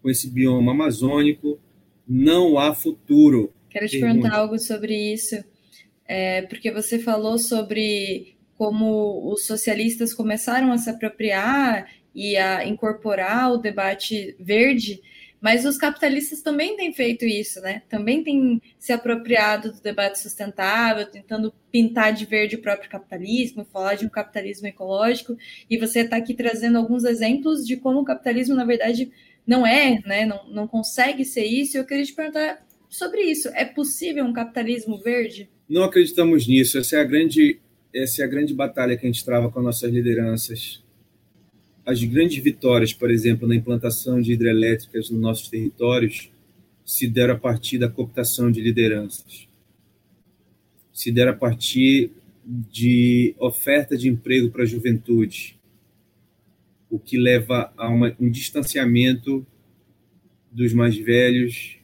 com 0.02 0.10
esse 0.10 0.30
bioma 0.30 0.72
amazônico, 0.72 1.60
não 2.08 2.58
há 2.58 2.74
futuro. 2.74 3.54
Quero 3.70 3.88
te 3.88 4.00
perguntar 4.00 4.36
algo 4.36 4.58
sobre 4.58 5.14
isso, 5.14 5.44
é, 6.08 6.44
porque 6.44 6.72
você 6.72 7.00
falou 7.00 7.38
sobre 7.38 8.36
como 8.58 9.32
os 9.32 9.46
socialistas 9.46 10.14
começaram 10.14 10.72
a 10.72 10.78
se 10.78 10.90
apropriar 10.90 11.90
e 12.14 12.38
a 12.38 12.66
incorporar 12.66 13.52
o 13.52 13.58
debate 13.58 14.36
verde, 14.40 15.02
mas 15.42 15.66
os 15.66 15.78
capitalistas 15.78 16.42
também 16.42 16.76
têm 16.78 16.94
feito 16.94 17.26
isso, 17.26 17.60
né? 17.62 17.84
Também 17.90 18.24
têm 18.24 18.62
se 18.80 18.94
apropriado 18.94 19.74
do 19.74 19.82
debate 19.82 20.18
sustentável, 20.18 21.06
tentando 21.06 21.54
pintar 21.70 22.14
de 22.14 22.26
verde 22.26 22.56
o 22.56 22.62
próprio 22.62 22.90
capitalismo, 22.90 23.66
falar 23.66 23.96
de 23.96 24.06
um 24.06 24.10
capitalismo 24.10 24.68
ecológico. 24.68 25.38
E 25.70 25.78
você 25.78 26.00
está 26.00 26.16
aqui 26.16 26.34
trazendo 26.34 26.78
alguns 26.78 27.04
exemplos 27.04 27.64
de 27.68 27.78
como 27.78 28.00
o 28.00 28.06
capitalismo, 28.06 28.56
na 28.56 28.66
verdade, 28.66 29.12
não 29.46 29.66
é, 29.66 30.02
né? 30.06 30.26
Não, 30.26 30.50
não 30.50 30.68
consegue 30.68 31.24
ser 31.24 31.46
isso. 31.46 31.78
Eu 31.78 31.86
queria 31.86 32.06
te 32.06 32.14
perguntar 32.14 32.66
sobre 32.90 33.22
isso. 33.22 33.50
É 33.50 33.66
possível 33.66 34.26
um 34.26 34.34
capitalismo 34.34 34.98
verde? 34.98 35.50
Não 35.68 35.84
acreditamos 35.84 36.48
nisso. 36.48 36.78
Essa 36.78 36.98
é 36.98 37.02
a 37.02 37.04
grande, 37.04 37.60
essa 37.94 38.22
é 38.22 38.26
a 38.26 38.28
grande 38.28 38.54
batalha 38.54 38.98
que 38.98 39.06
a 39.06 39.12
gente 39.12 39.26
trava 39.26 39.52
com 39.52 39.62
nossas 39.62 39.92
lideranças 39.92 40.84
as 41.86 42.04
grandes 42.04 42.44
vitórias, 42.44 42.92
por 42.94 43.12
exemplo, 43.12 43.48
na 43.48 43.56
implantação 43.56 44.20
de 44.20 44.34
hidrelétricas 44.34 45.10
nos 45.10 45.22
nossos 45.22 45.48
territórios, 45.48 46.32
se 46.84 47.08
deram 47.08 47.36
a 47.36 47.38
partir 47.38 47.78
da 47.78 47.88
cooptação 47.88 48.50
de 48.52 48.60
lideranças, 48.60 49.48
se 50.92 51.12
deram 51.12 51.34
a 51.34 51.36
partir 51.36 52.12
de 52.44 53.36
oferta 53.38 53.96
de 53.96 54.10
emprego 54.10 54.50
para 54.50 54.64
a 54.64 54.68
juventude, 54.68 55.60
o 56.96 57.00
que 57.00 57.18
leva 57.18 57.74
a 57.76 57.90
uma, 57.90 58.16
um 58.18 58.30
distanciamento 58.30 59.46
dos 60.50 60.74
mais 60.74 60.96
velhos, 60.96 61.78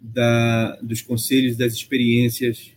da, 0.00 0.74
dos 0.82 1.02
conselhos, 1.02 1.56
das 1.56 1.72
experiências 1.72 2.72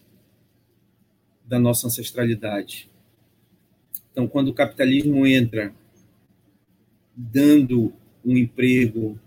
da 1.44 1.58
nossa 1.58 1.88
ancestralidade. 1.88 2.92
Então, 4.12 4.28
quando 4.28 4.50
o 4.50 4.54
capitalismo 4.54 5.26
entra 5.26 5.74
dando 7.16 7.92
um 8.24 8.38
emprego, 8.38 9.20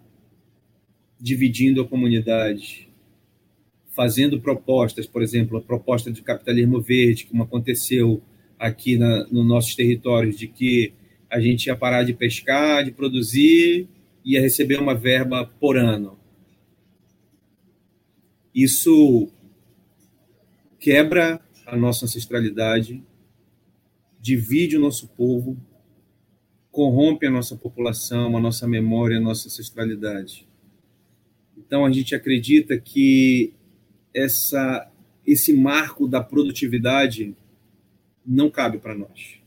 dividindo 1.18 1.80
a 1.80 1.88
comunidade, 1.88 2.88
fazendo 3.90 4.40
propostas, 4.40 5.04
por 5.04 5.20
exemplo, 5.20 5.58
a 5.58 5.60
proposta 5.60 6.12
de 6.12 6.22
capitalismo 6.22 6.80
verde, 6.80 7.26
como 7.26 7.42
aconteceu 7.42 8.22
aqui 8.56 8.96
na, 8.96 9.26
nos 9.26 9.44
nossos 9.44 9.74
territórios, 9.74 10.38
de 10.38 10.46
que 10.46 10.92
a 11.36 11.40
gente 11.40 11.66
ia 11.66 11.76
parar 11.76 12.02
de 12.02 12.14
pescar, 12.14 12.82
de 12.82 12.90
produzir, 12.90 13.86
ia 14.24 14.40
receber 14.40 14.80
uma 14.80 14.94
verba 14.94 15.44
por 15.60 15.76
ano. 15.76 16.18
Isso 18.54 19.28
quebra 20.80 21.38
a 21.66 21.76
nossa 21.76 22.06
ancestralidade, 22.06 23.04
divide 24.18 24.78
o 24.78 24.80
nosso 24.80 25.08
povo, 25.08 25.58
corrompe 26.70 27.26
a 27.26 27.30
nossa 27.30 27.54
população, 27.54 28.34
a 28.34 28.40
nossa 28.40 28.66
memória, 28.66 29.18
a 29.18 29.20
nossa 29.20 29.48
ancestralidade. 29.48 30.48
Então 31.54 31.84
a 31.84 31.92
gente 31.92 32.14
acredita 32.14 32.78
que 32.80 33.52
essa 34.14 34.90
esse 35.26 35.52
marco 35.52 36.08
da 36.08 36.22
produtividade 36.22 37.36
não 38.24 38.48
cabe 38.48 38.78
para 38.78 38.94
nós. 38.94 39.38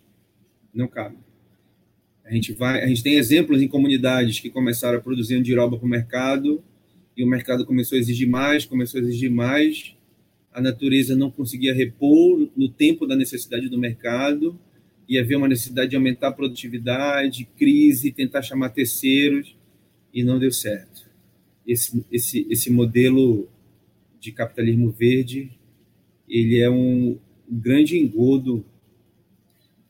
Não 0.72 0.88
cabe. 0.88 1.18
A 2.30 2.34
gente 2.34 2.54
vai, 2.54 2.84
a 2.84 2.88
gente 2.88 3.02
tem 3.02 3.16
exemplos 3.16 3.62
em 3.62 3.68
comunidades 3.68 4.40
que 4.40 4.50
começaram 4.50 5.00
a 5.00 5.02
produzir 5.02 5.36
andiroba 5.36 5.78
para 5.78 5.86
o 5.86 5.90
mercado 5.90 6.64
e 7.18 7.24
o 7.24 7.28
mercado 7.28 7.66
começou 7.66 7.98
a 7.98 8.00
exigir 8.00 8.30
mais, 8.30 8.66
começou 8.66 9.02
a 9.02 9.04
exigir 9.04 9.32
mais. 9.32 9.96
A 10.54 10.62
natureza 10.62 11.16
não 11.16 11.32
conseguia 11.32 11.74
repor 11.74 12.48
no 12.56 12.70
tempo 12.70 13.06
da 13.06 13.16
necessidade 13.16 13.68
do 13.68 13.78
mercado 13.78 14.58
ia 15.10 15.22
haver 15.22 15.36
uma 15.36 15.48
necessidade 15.48 15.90
de 15.90 15.96
aumentar 15.96 16.28
a 16.28 16.32
produtividade, 16.32 17.50
crise, 17.58 18.12
tentar 18.12 18.44
chamar 18.44 18.70
terceiros, 18.70 19.58
e 20.14 20.24
não 20.24 20.38
deu 20.38 20.52
certo. 20.52 21.10
Esse, 21.66 22.06
esse, 22.12 22.46
esse 22.48 22.72
modelo 22.72 23.50
de 24.20 24.32
capitalismo 24.32 24.92
verde, 24.92 25.50
ele 26.28 26.60
é 26.60 26.70
um 26.70 27.18
grande 27.50 27.98
engodo 27.98 28.64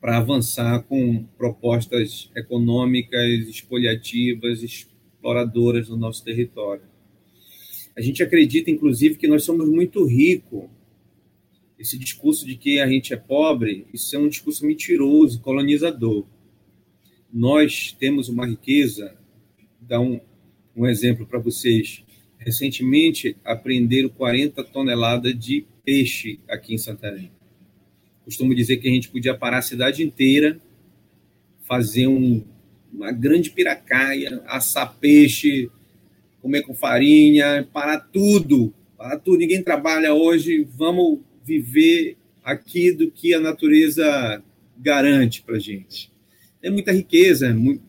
para 0.00 0.16
avançar 0.16 0.82
com 0.84 1.24
propostas 1.36 2.30
econômicas 2.34 3.46
expoliativas, 3.46 4.62
exploradoras 4.62 5.88
no 5.88 5.96
nosso 5.96 6.24
território. 6.24 6.82
A 7.96 8.00
gente 8.00 8.22
acredita, 8.22 8.70
inclusive, 8.70 9.16
que 9.16 9.28
nós 9.28 9.44
somos 9.44 9.68
muito 9.68 10.04
ricos 10.04 10.64
Esse 11.78 11.98
discurso 11.98 12.46
de 12.46 12.56
que 12.56 12.80
a 12.80 12.86
gente 12.86 13.12
é 13.12 13.16
pobre, 13.16 13.86
isso 13.92 14.14
é 14.14 14.18
um 14.18 14.28
discurso 14.28 14.66
mentiroso, 14.66 15.40
colonizador. 15.40 16.26
Nós 17.32 17.92
temos 17.98 18.28
uma 18.28 18.46
riqueza, 18.46 19.16
dá 19.80 20.00
um, 20.00 20.20
um 20.76 20.86
exemplo 20.86 21.26
para 21.26 21.38
vocês. 21.38 22.04
Recentemente, 22.38 23.36
apreenderam 23.44 24.08
40 24.08 24.64
toneladas 24.64 25.38
de 25.38 25.64
peixe 25.84 26.38
aqui 26.48 26.74
em 26.74 26.78
Santarém. 26.78 27.30
Costumo 28.30 28.54
dizer 28.54 28.76
que 28.76 28.86
a 28.86 28.92
gente 28.92 29.08
podia 29.08 29.34
parar 29.34 29.58
a 29.58 29.62
cidade 29.62 30.04
inteira, 30.04 30.56
fazer 31.66 32.06
um, 32.06 32.44
uma 32.92 33.10
grande 33.10 33.50
piracaia, 33.50 34.40
assar 34.46 34.94
peixe, 35.00 35.68
comer 36.40 36.62
com 36.62 36.72
farinha, 36.72 37.68
parar 37.72 37.98
tudo, 37.98 38.72
parar 38.96 39.18
tudo. 39.18 39.38
Ninguém 39.38 39.60
trabalha 39.64 40.14
hoje, 40.14 40.64
vamos 40.76 41.18
viver 41.44 42.16
aqui 42.44 42.92
do 42.92 43.10
que 43.10 43.34
a 43.34 43.40
natureza 43.40 44.40
garante 44.78 45.42
para 45.42 45.58
gente. 45.58 46.12
É 46.62 46.70
muita 46.70 46.92
riqueza, 46.92 47.48
é 47.48 47.52
muito, 47.52 47.82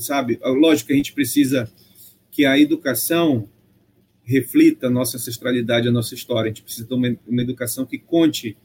sabe? 0.00 0.40
Lógico 0.42 0.88
que 0.88 0.92
a 0.92 0.96
gente 0.96 1.12
precisa 1.12 1.70
que 2.32 2.44
a 2.44 2.58
educação 2.58 3.48
reflita 4.24 4.88
a 4.88 4.90
nossa 4.90 5.18
ancestralidade, 5.18 5.86
a 5.86 5.92
nossa 5.92 6.16
história. 6.16 6.50
A 6.50 6.52
gente 6.52 6.64
precisa 6.64 6.84
de 6.84 6.92
uma, 6.92 7.16
uma 7.28 7.42
educação 7.42 7.86
que 7.86 7.96
conte 7.96 8.56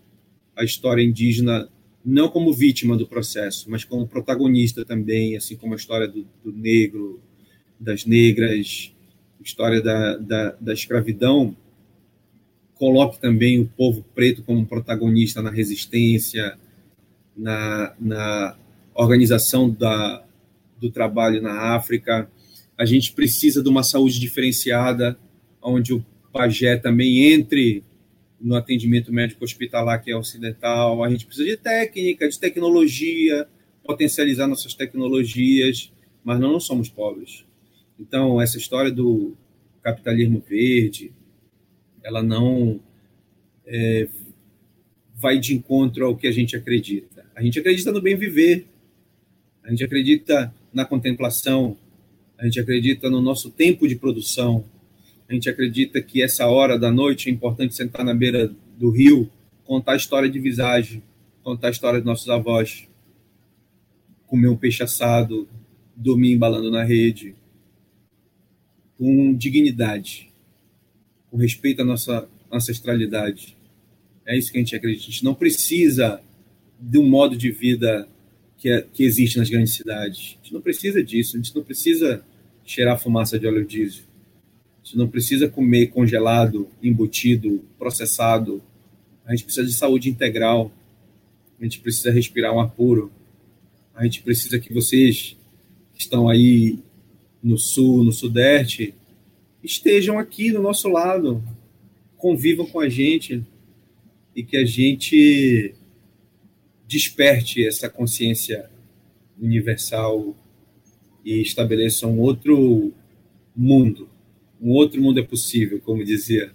a 0.56 0.64
história 0.64 1.04
indígena 1.04 1.70
não 2.06 2.28
como 2.28 2.54
vítima 2.54 2.98
do 2.98 3.08
processo, 3.08 3.70
mas 3.70 3.84
como 3.86 4.08
protagonista 4.08 4.84
também, 4.84 5.38
assim 5.38 5.56
como 5.56 5.74
a 5.74 5.78
história 5.78 6.08
do, 6.08 6.28
do 6.44 6.52
negro, 6.52 7.22
das 7.80 8.06
negras, 8.06 8.94
história 9.42 9.82
da, 9.82 10.18
da, 10.18 10.56
da 10.60 10.74
escravidão, 10.74 11.56
coloque 12.76 13.20
também 13.20 13.60
o 13.60 13.68
povo 13.68 14.04
preto 14.14 14.44
como 14.44 14.66
protagonista 14.66 15.42
na 15.42 15.50
resistência, 15.50 16.58
na, 17.36 17.94
na 18.00 18.58
organização 18.94 19.70
da, 19.70 20.24
do 20.80 20.92
trabalho 20.92 21.42
na 21.42 21.76
África. 21.76 22.30
A 22.78 22.86
gente 22.86 23.14
precisa 23.14 23.64
de 23.64 23.70
uma 23.70 23.84
saúde 23.84 24.20
diferenciada, 24.20 25.18
onde 25.62 25.94
o 25.94 26.06
pajé 26.32 26.76
também 26.78 27.32
entre 27.32 27.84
no 28.44 28.56
atendimento 28.56 29.12
médico 29.14 29.46
hospitalar 29.46 30.04
que 30.04 30.12
é 30.12 30.18
ocidental. 30.18 31.02
A 31.02 31.10
gente 31.10 31.26
precisa 31.26 31.48
de 31.48 31.56
técnica, 31.56 32.28
de 32.28 32.38
tecnologia, 32.38 33.48
potencializar 33.86 34.48
nossas 34.48 34.74
tecnologias, 34.74 35.92
mas 36.24 36.40
não, 36.40 36.52
não 36.52 36.60
somos 36.60 36.90
pobres. 36.90 37.46
Então, 37.98 38.42
essa 38.42 38.58
história 38.58 38.92
do 38.92 39.34
capitalismo 39.82 40.44
verde, 40.46 41.14
ela 42.04 42.22
não 42.22 42.82
é, 43.66 44.10
vai 45.16 45.40
de 45.40 45.54
encontro 45.54 46.06
ao 46.06 46.16
que 46.16 46.28
a 46.28 46.32
gente 46.32 46.54
acredita. 46.54 47.26
A 47.34 47.42
gente 47.42 47.58
acredita 47.58 47.94
no 47.94 48.02
bem 48.02 48.18
viver, 48.18 48.68
a 49.64 49.70
gente 49.70 49.86
acredita 49.86 50.54
na 50.74 50.84
contemplação, 50.84 51.78
a 52.38 52.44
gente 52.44 52.60
acredita 52.60 53.10
no 53.10 53.22
nosso 53.22 53.50
tempo 53.50 53.88
de 53.88 53.96
produção, 53.96 54.66
a 55.34 55.36
gente 55.36 55.50
acredita 55.50 56.02
que 56.02 56.22
essa 56.22 56.48
hora 56.48 56.78
da 56.78 56.92
noite 56.92 57.30
é 57.30 57.32
importante 57.32 57.76
sentar 57.76 58.06
na 58.06 58.14
beira 58.14 58.54
do 58.78 58.90
rio, 58.90 59.30
contar 59.64 59.94
a 59.94 59.98
história 59.98 60.30
de 60.30 60.40
visagem, 60.40 61.02
contar 61.42 61.68
a 61.68 61.72
história 61.72 62.00
dos 62.00 62.06
nossos 62.06 62.30
avós, 62.30 62.88
comer 64.28 64.48
um 64.48 64.56
peixe 64.56 64.84
assado, 64.84 65.48
dormir 65.96 66.34
embalando 66.34 66.70
na 66.70 66.84
rede, 66.84 67.36
com 68.98 69.34
dignidade 69.34 70.34
com 71.34 71.38
respeito 71.38 71.82
à 71.82 71.86
nossa 71.86 72.30
ancestralidade. 72.52 73.58
É 74.24 74.38
isso 74.38 74.52
que 74.52 74.60
a 74.60 74.62
gente 74.62 74.76
acredita. 74.76 75.08
A 75.08 75.10
gente 75.10 75.24
não 75.24 75.34
precisa 75.34 76.22
de 76.80 77.00
um 77.00 77.10
modo 77.10 77.36
de 77.36 77.50
vida 77.50 78.08
que, 78.56 78.70
é, 78.70 78.84
que 78.84 79.04
existe 79.04 79.40
nas 79.40 79.50
grandes 79.50 79.74
cidades. 79.74 80.38
A 80.40 80.44
gente 80.44 80.54
não 80.54 80.62
precisa 80.62 81.04
disso. 81.04 81.36
A 81.36 81.40
gente 81.40 81.56
não 81.56 81.64
precisa 81.64 82.24
cheirar 82.64 83.02
fumaça 83.02 83.40
de 83.40 83.48
óleo 83.48 83.66
diesel. 83.66 84.04
Gente 84.84 84.98
não 84.98 85.08
precisa 85.08 85.48
comer 85.48 85.88
congelado, 85.88 86.68
embutido, 86.82 87.64
processado. 87.80 88.62
A 89.26 89.32
gente 89.32 89.46
precisa 89.46 89.66
de 89.66 89.74
saúde 89.74 90.10
integral. 90.10 90.72
A 91.60 91.64
gente 91.64 91.80
precisa 91.80 92.12
respirar 92.12 92.54
um 92.54 92.60
ar 92.60 92.70
puro. 92.70 93.12
A 93.96 94.04
gente 94.04 94.22
precisa 94.22 94.60
que 94.60 94.74
vocês 94.74 95.38
que 95.94 96.02
estão 96.02 96.28
aí 96.28 96.80
no 97.42 97.58
sul, 97.58 98.04
no 98.04 98.12
sudeste, 98.12 98.94
estejam 99.64 100.20
aqui 100.20 100.52
do 100.52 100.62
nosso 100.62 100.90
lado, 100.90 101.44
convivam 102.18 102.66
com 102.66 102.80
a 102.80 102.90
gente 102.90 103.44
e 104.36 104.44
que 104.44 104.58
a 104.58 104.66
gente 104.66 105.76
desperte 106.88 107.66
essa 107.66 107.90
consciência 107.90 108.70
universal 109.40 110.36
e 111.24 111.42
estabeleça 111.42 112.08
um 112.08 112.20
outro 112.20 112.92
mundo. 113.56 114.10
Um 114.64 114.72
outro 114.72 115.02
mundo 115.02 115.20
é 115.20 115.24
possível, 115.24 115.82
como 115.84 116.04
dizia 116.06 116.52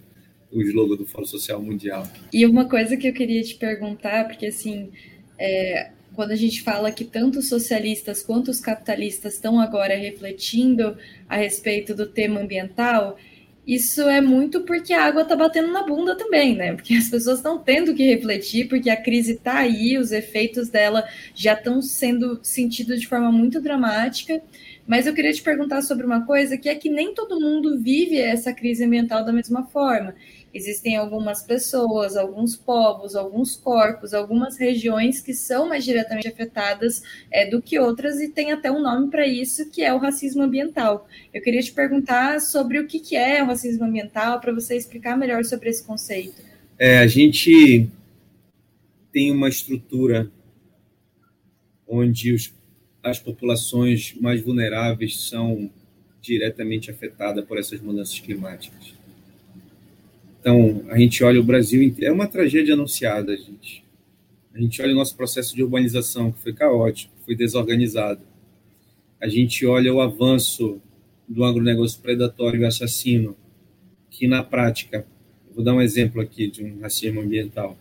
o 0.51 0.61
slogan 0.63 0.95
do 0.95 1.05
Fórum 1.05 1.27
Social 1.27 1.61
Mundial. 1.61 2.07
E 2.33 2.43
uma 2.45 2.67
coisa 2.67 2.97
que 2.97 3.07
eu 3.07 3.13
queria 3.13 3.43
te 3.43 3.55
perguntar, 3.55 4.27
porque 4.27 4.47
assim, 4.47 4.89
é, 5.37 5.91
quando 6.15 6.31
a 6.31 6.35
gente 6.35 6.63
fala 6.63 6.91
que 6.91 7.05
tanto 7.05 7.37
os 7.37 7.47
socialistas 7.47 8.23
quanto 8.23 8.49
os 8.49 8.59
capitalistas 8.59 9.35
estão 9.35 9.59
agora 9.59 9.95
refletindo 9.95 10.97
a 11.27 11.37
respeito 11.37 11.93
do 11.93 12.07
tema 12.07 12.41
ambiental, 12.41 13.15
isso 13.69 14.01
é 14.01 14.19
muito 14.19 14.61
porque 14.61 14.91
a 14.93 15.05
água 15.05 15.21
está 15.21 15.35
batendo 15.35 15.71
na 15.71 15.83
bunda 15.83 16.17
também, 16.17 16.55
né? 16.55 16.73
Porque 16.73 16.95
as 16.95 17.07
pessoas 17.07 17.37
estão 17.37 17.59
tendo 17.59 17.93
que 17.93 18.03
refletir, 18.03 18.67
porque 18.67 18.89
a 18.89 18.97
crise 18.97 19.33
está 19.33 19.59
aí, 19.59 19.95
os 19.95 20.11
efeitos 20.11 20.69
dela 20.69 21.07
já 21.35 21.53
estão 21.53 21.79
sendo 21.79 22.39
sentidos 22.41 22.99
de 22.99 23.07
forma 23.07 23.31
muito 23.31 23.61
dramática. 23.61 24.41
Mas 24.89 25.05
eu 25.05 25.13
queria 25.13 25.31
te 25.31 25.43
perguntar 25.43 25.83
sobre 25.83 26.03
uma 26.03 26.25
coisa 26.25 26.57
que 26.57 26.67
é 26.67 26.73
que 26.73 26.89
nem 26.89 27.13
todo 27.13 27.39
mundo 27.39 27.79
vive 27.79 28.17
essa 28.17 28.51
crise 28.51 28.83
ambiental 28.83 29.23
da 29.23 29.31
mesma 29.31 29.67
forma. 29.67 30.15
Existem 30.51 30.97
algumas 30.97 31.43
pessoas, 31.43 32.17
alguns 32.17 32.55
povos, 32.55 33.15
alguns 33.15 33.55
corpos, 33.55 34.15
algumas 34.15 34.57
regiões 34.57 35.21
que 35.21 35.31
são 35.31 35.69
mais 35.69 35.85
diretamente 35.85 36.27
afetadas 36.27 37.03
é, 37.29 37.47
do 37.47 37.61
que 37.61 37.77
outras 37.77 38.19
e 38.19 38.29
tem 38.29 38.51
até 38.51 38.71
um 38.71 38.81
nome 38.81 39.11
para 39.11 39.27
isso, 39.27 39.69
que 39.69 39.83
é 39.83 39.93
o 39.93 39.99
racismo 39.99 40.41
ambiental. 40.41 41.07
Eu 41.31 41.43
queria 41.43 41.61
te 41.61 41.71
perguntar 41.71 42.41
sobre 42.41 42.79
o 42.79 42.87
que, 42.87 42.99
que 42.99 43.15
é 43.15 43.43
o 43.43 43.45
racismo 43.45 43.85
ambiental, 43.85 44.39
para 44.41 44.51
você 44.51 44.75
explicar 44.75 45.15
melhor 45.15 45.45
sobre 45.45 45.69
esse 45.69 45.85
conceito. 45.85 46.41
É, 46.79 46.97
a 46.97 47.05
gente 47.05 47.87
tem 49.13 49.31
uma 49.31 49.49
estrutura 49.49 50.31
onde 51.87 52.33
os, 52.33 52.51
as 53.09 53.19
populações 53.19 54.15
mais 54.19 54.41
vulneráveis 54.41 55.27
são 55.27 55.69
diretamente 56.21 56.91
afetadas 56.91 57.45
por 57.45 57.57
essas 57.57 57.81
mudanças 57.81 58.19
climáticas. 58.19 58.93
Então, 60.39 60.83
a 60.89 60.97
gente 60.97 61.23
olha 61.23 61.39
o 61.39 61.43
Brasil 61.43 61.83
inteiro, 61.83 62.11
é 62.11 62.13
uma 62.13 62.27
tragédia 62.27 62.73
anunciada, 62.73 63.35
gente. 63.35 63.83
A 64.53 64.59
gente 64.59 64.81
olha 64.81 64.93
o 64.93 64.95
nosso 64.95 65.15
processo 65.15 65.55
de 65.55 65.63
urbanização, 65.63 66.31
que 66.31 66.39
foi 66.39 66.53
caótico, 66.53 67.13
foi 67.25 67.35
desorganizado. 67.35 68.21
A 69.21 69.27
gente 69.27 69.65
olha 69.65 69.93
o 69.93 70.01
avanço 70.01 70.81
do 71.27 71.43
agronegócio 71.43 72.01
predatório 72.01 72.61
e 72.61 72.65
assassino, 72.65 73.35
que 74.09 74.27
na 74.27 74.43
prática, 74.43 75.05
vou 75.53 75.63
dar 75.63 75.75
um 75.75 75.81
exemplo 75.81 76.21
aqui 76.21 76.49
de 76.49 76.63
um 76.63 76.79
racismo 76.79 77.21
ambiental. 77.21 77.77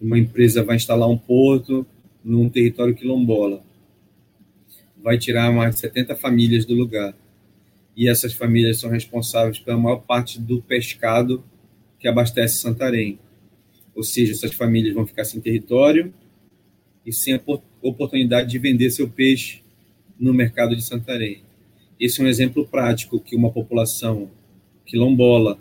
Uma 0.00 0.18
empresa 0.18 0.62
vai 0.62 0.76
instalar 0.76 1.08
um 1.08 1.16
porto 1.16 1.86
num 2.22 2.48
território 2.48 2.94
quilombola, 2.94 3.62
vai 5.02 5.18
tirar 5.18 5.52
mais 5.52 5.74
de 5.74 5.80
70 5.80 6.14
famílias 6.16 6.64
do 6.64 6.74
lugar. 6.74 7.14
E 7.96 8.08
essas 8.08 8.32
famílias 8.32 8.78
são 8.78 8.90
responsáveis 8.90 9.58
pela 9.58 9.78
maior 9.78 9.96
parte 9.96 10.40
do 10.40 10.62
pescado 10.62 11.44
que 11.98 12.08
abastece 12.08 12.58
Santarém. 12.58 13.18
Ou 13.94 14.02
seja, 14.02 14.32
essas 14.32 14.54
famílias 14.54 14.94
vão 14.94 15.06
ficar 15.06 15.24
sem 15.24 15.40
território 15.40 16.12
e 17.04 17.12
sem 17.12 17.34
a 17.34 17.40
oportunidade 17.82 18.50
de 18.50 18.58
vender 18.58 18.90
seu 18.90 19.08
peixe 19.08 19.62
no 20.18 20.32
mercado 20.32 20.76
de 20.76 20.82
Santarém. 20.82 21.42
Esse 21.98 22.20
é 22.20 22.24
um 22.24 22.28
exemplo 22.28 22.66
prático 22.66 23.20
que 23.20 23.36
uma 23.36 23.50
população 23.50 24.30
quilombola, 24.86 25.58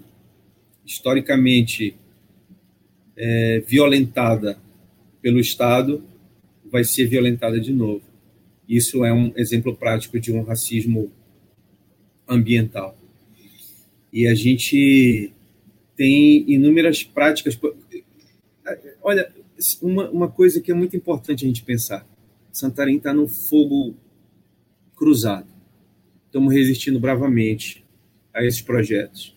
historicamente 0.85 1.95
é, 3.17 3.59
violentada 3.67 4.57
pelo 5.21 5.39
Estado, 5.39 6.03
vai 6.71 6.83
ser 6.83 7.07
violentada 7.07 7.59
de 7.59 7.73
novo. 7.73 8.08
Isso 8.69 9.03
é 9.03 9.11
um 9.11 9.33
exemplo 9.35 9.75
prático 9.75 10.19
de 10.19 10.31
um 10.31 10.43
racismo 10.43 11.11
ambiental. 12.27 12.95
E 14.13 14.27
a 14.27 14.35
gente 14.35 15.33
tem 15.95 16.49
inúmeras 16.49 17.03
práticas. 17.03 17.59
Olha, 19.01 19.33
uma, 19.81 20.09
uma 20.11 20.27
coisa 20.29 20.61
que 20.61 20.71
é 20.71 20.75
muito 20.75 20.95
importante 20.95 21.43
a 21.43 21.47
gente 21.47 21.63
pensar: 21.63 22.07
Santarém 22.51 22.97
está 22.97 23.11
no 23.11 23.27
fogo 23.27 23.95
cruzado. 24.95 25.47
Estamos 26.27 26.53
resistindo 26.53 26.99
bravamente 26.99 27.83
a 28.31 28.45
esses 28.45 28.61
projetos. 28.61 29.35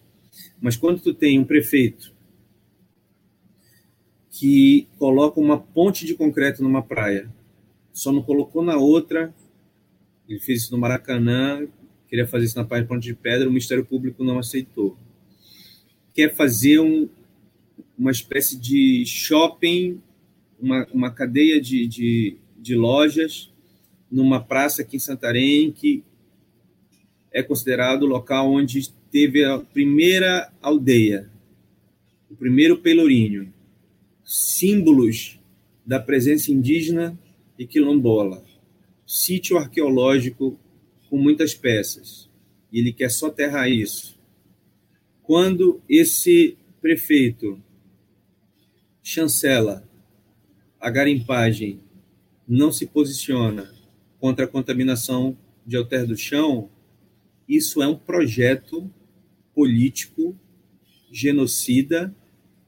Mas 0.60 0.76
quando 0.76 1.00
tu 1.00 1.14
tem 1.14 1.38
um 1.38 1.44
prefeito 1.44 2.12
que 4.42 4.88
coloca 4.98 5.38
uma 5.38 5.58
ponte 5.58 6.06
de 6.06 6.14
concreto 6.14 6.62
numa 6.62 6.82
praia. 6.82 7.30
Só 7.92 8.12
não 8.12 8.22
colocou 8.22 8.62
na 8.62 8.76
outra. 8.76 9.34
Ele 10.28 10.40
fez 10.40 10.62
isso 10.62 10.72
no 10.72 10.78
Maracanã, 10.78 11.66
queria 12.08 12.26
fazer 12.26 12.46
isso 12.46 12.56
na 12.56 12.64
praia 12.64 12.82
de 12.82 12.88
Ponte 12.88 13.04
de 13.04 13.14
Pedra, 13.14 13.48
o 13.48 13.50
Ministério 13.50 13.84
Público 13.84 14.24
não 14.24 14.38
aceitou. 14.38 14.96
Quer 16.14 16.34
fazer 16.34 16.78
um, 16.78 17.08
uma 17.98 18.10
espécie 18.10 18.56
de 18.56 19.04
shopping, 19.06 20.00
uma, 20.60 20.86
uma 20.92 21.10
cadeia 21.10 21.60
de, 21.60 21.86
de, 21.86 22.36
de 22.58 22.74
lojas 22.74 23.50
numa 24.10 24.40
praça 24.40 24.82
aqui 24.82 24.96
em 24.96 25.00
Santarém, 25.00 25.72
que 25.72 26.04
é 27.32 27.42
considerado 27.42 28.02
o 28.02 28.06
local 28.06 28.50
onde 28.50 28.90
teve 29.10 29.44
a 29.44 29.58
primeira 29.58 30.52
aldeia, 30.60 31.30
o 32.30 32.36
primeiro 32.36 32.78
pelourinho 32.78 33.52
símbolos 34.24 35.38
da 35.84 35.98
presença 35.98 36.52
indígena 36.52 37.18
e 37.62 37.66
quilombola. 37.66 38.44
Sítio 39.06 39.56
arqueológico 39.56 40.58
com 41.08 41.16
muitas 41.16 41.54
peças. 41.54 42.28
E 42.72 42.80
ele 42.80 42.92
quer 42.92 43.08
soterrar 43.08 43.70
isso. 43.70 44.18
Quando 45.22 45.80
esse 45.88 46.56
prefeito 46.80 47.62
chancela 49.00 49.88
a 50.80 50.90
garimpagem, 50.90 51.80
não 52.48 52.72
se 52.72 52.86
posiciona 52.86 53.72
contra 54.18 54.44
a 54.44 54.48
contaminação 54.48 55.38
de 55.64 55.76
alter 55.76 56.04
do 56.04 56.16
chão, 56.16 56.68
isso 57.48 57.80
é 57.80 57.86
um 57.86 57.96
projeto 57.96 58.90
político 59.54 60.36
genocida 61.12 62.12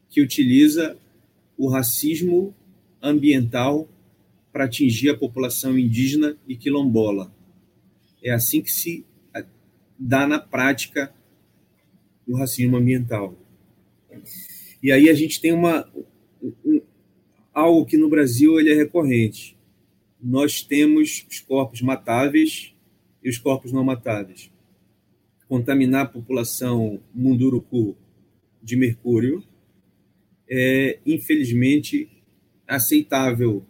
que 0.09 0.21
utiliza 0.21 0.97
o 1.57 1.69
racismo 1.69 2.55
ambiental 3.03 3.89
para 4.55 4.67
atingir 4.67 5.11
a 5.11 5.19
população 5.19 5.77
indígena 5.77 6.39
e 6.47 6.57
quilombola. 6.57 7.35
É 8.23 8.31
assim 8.31 8.63
que 8.63 8.71
se 8.71 9.05
dá 9.99 10.29
na 10.29 10.39
prática 10.39 11.13
o 12.25 12.37
racismo 12.37 12.77
ambiental. 12.77 13.37
E 14.81 14.93
aí 14.93 15.11
a 15.11 15.13
gente 15.13 15.41
tem 15.41 15.51
uma 15.51 15.91
um, 16.65 16.81
algo 17.53 17.85
que 17.85 17.97
no 17.97 18.09
Brasil 18.09 18.61
ele 18.61 18.71
é 18.71 18.77
recorrente. 18.77 19.59
Nós 20.23 20.63
temos 20.63 21.27
os 21.29 21.41
corpos 21.41 21.83
matáveis 21.83 22.73
e 23.25 23.29
os 23.29 23.39
corpos 23.39 23.73
não 23.73 23.83
matáveis. 23.83 24.53
Contaminar 25.49 26.03
a 26.03 26.09
população 26.09 27.01
munduruku 27.13 27.97
de 28.63 28.77
mercúrio 28.77 29.43
é, 30.49 31.01
infelizmente, 31.05 32.09
aceitável 32.69 33.67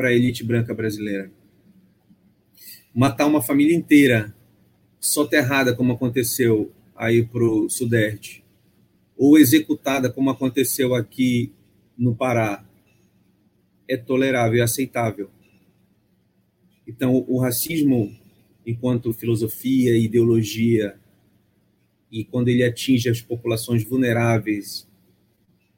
para 0.00 0.08
a 0.08 0.14
elite 0.14 0.42
branca 0.42 0.72
brasileira. 0.72 1.30
Matar 2.94 3.26
uma 3.26 3.42
família 3.42 3.76
inteira 3.76 4.34
soterrada, 4.98 5.76
como 5.76 5.92
aconteceu 5.92 6.72
aí 6.96 7.22
para 7.22 7.44
o 7.44 7.68
Sudeste, 7.68 8.42
ou 9.14 9.36
executada, 9.36 10.10
como 10.10 10.30
aconteceu 10.30 10.94
aqui 10.94 11.52
no 11.98 12.16
Pará, 12.16 12.64
é 13.86 13.94
tolerável 13.94 14.56
e 14.56 14.62
aceitável. 14.62 15.28
Então, 16.88 17.22
o 17.28 17.38
racismo, 17.38 18.10
enquanto 18.66 19.12
filosofia 19.12 19.98
ideologia, 19.98 20.98
e 22.10 22.24
quando 22.24 22.48
ele 22.48 22.64
atinge 22.64 23.10
as 23.10 23.20
populações 23.20 23.84
vulneráveis 23.84 24.88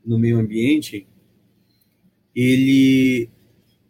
no 0.07 0.17
meio 0.17 0.39
ambiente, 0.39 1.09
ele 2.33 3.29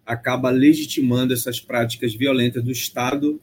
acaba 0.05 0.51
legitimando 0.51 1.33
essas 1.33 1.61
práticas 1.61 2.15
violentas 2.15 2.63
do 2.63 2.71
Estado 2.71 3.41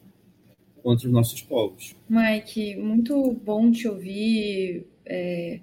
contra 0.82 1.06
os 1.06 1.12
nossos 1.12 1.42
povos. 1.42 1.94
Mike, 2.08 2.76
muito 2.76 3.32
bom 3.32 3.70
te 3.70 3.88
ouvir. 3.88 4.86
É, 5.04 5.60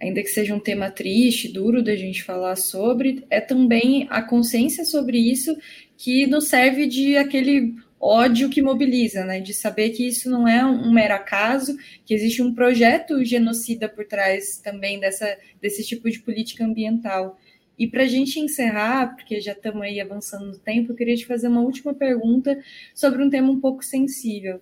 ainda 0.00 0.22
que 0.22 0.28
seja 0.28 0.54
um 0.54 0.60
tema 0.60 0.90
triste, 0.90 1.52
duro 1.52 1.82
da 1.82 1.96
gente 1.96 2.22
falar 2.22 2.56
sobre, 2.56 3.24
é 3.30 3.40
também 3.40 4.06
a 4.10 4.22
consciência 4.22 4.84
sobre 4.84 5.18
isso 5.18 5.56
que 5.96 6.26
nos 6.26 6.48
serve 6.48 6.86
de 6.86 7.16
aquele 7.16 7.74
ódio 8.00 8.48
que 8.48 8.62
mobiliza, 8.62 9.24
né? 9.24 9.40
De 9.40 9.52
saber 9.52 9.90
que 9.90 10.06
isso 10.06 10.30
não 10.30 10.46
é 10.46 10.64
um 10.64 10.92
mero 10.92 11.14
acaso, 11.14 11.76
que 12.04 12.14
existe 12.14 12.40
um 12.40 12.54
projeto 12.54 13.24
genocida 13.24 13.88
por 13.88 14.06
trás 14.06 14.58
também 14.58 15.00
dessa, 15.00 15.36
desse 15.60 15.84
tipo 15.84 16.08
de 16.08 16.20
política 16.20 16.64
ambiental. 16.64 17.36
E 17.78 17.86
para 17.86 18.02
a 18.02 18.06
gente 18.08 18.40
encerrar, 18.40 19.14
porque 19.14 19.40
já 19.40 19.52
estamos 19.52 19.82
aí 19.82 20.00
avançando 20.00 20.46
no 20.46 20.58
tempo, 20.58 20.92
eu 20.92 20.96
queria 20.96 21.16
te 21.16 21.26
fazer 21.26 21.48
uma 21.48 21.60
última 21.60 21.94
pergunta 21.94 22.58
sobre 22.94 23.22
um 23.22 23.30
tema 23.30 23.50
um 23.50 23.60
pouco 23.60 23.84
sensível, 23.84 24.60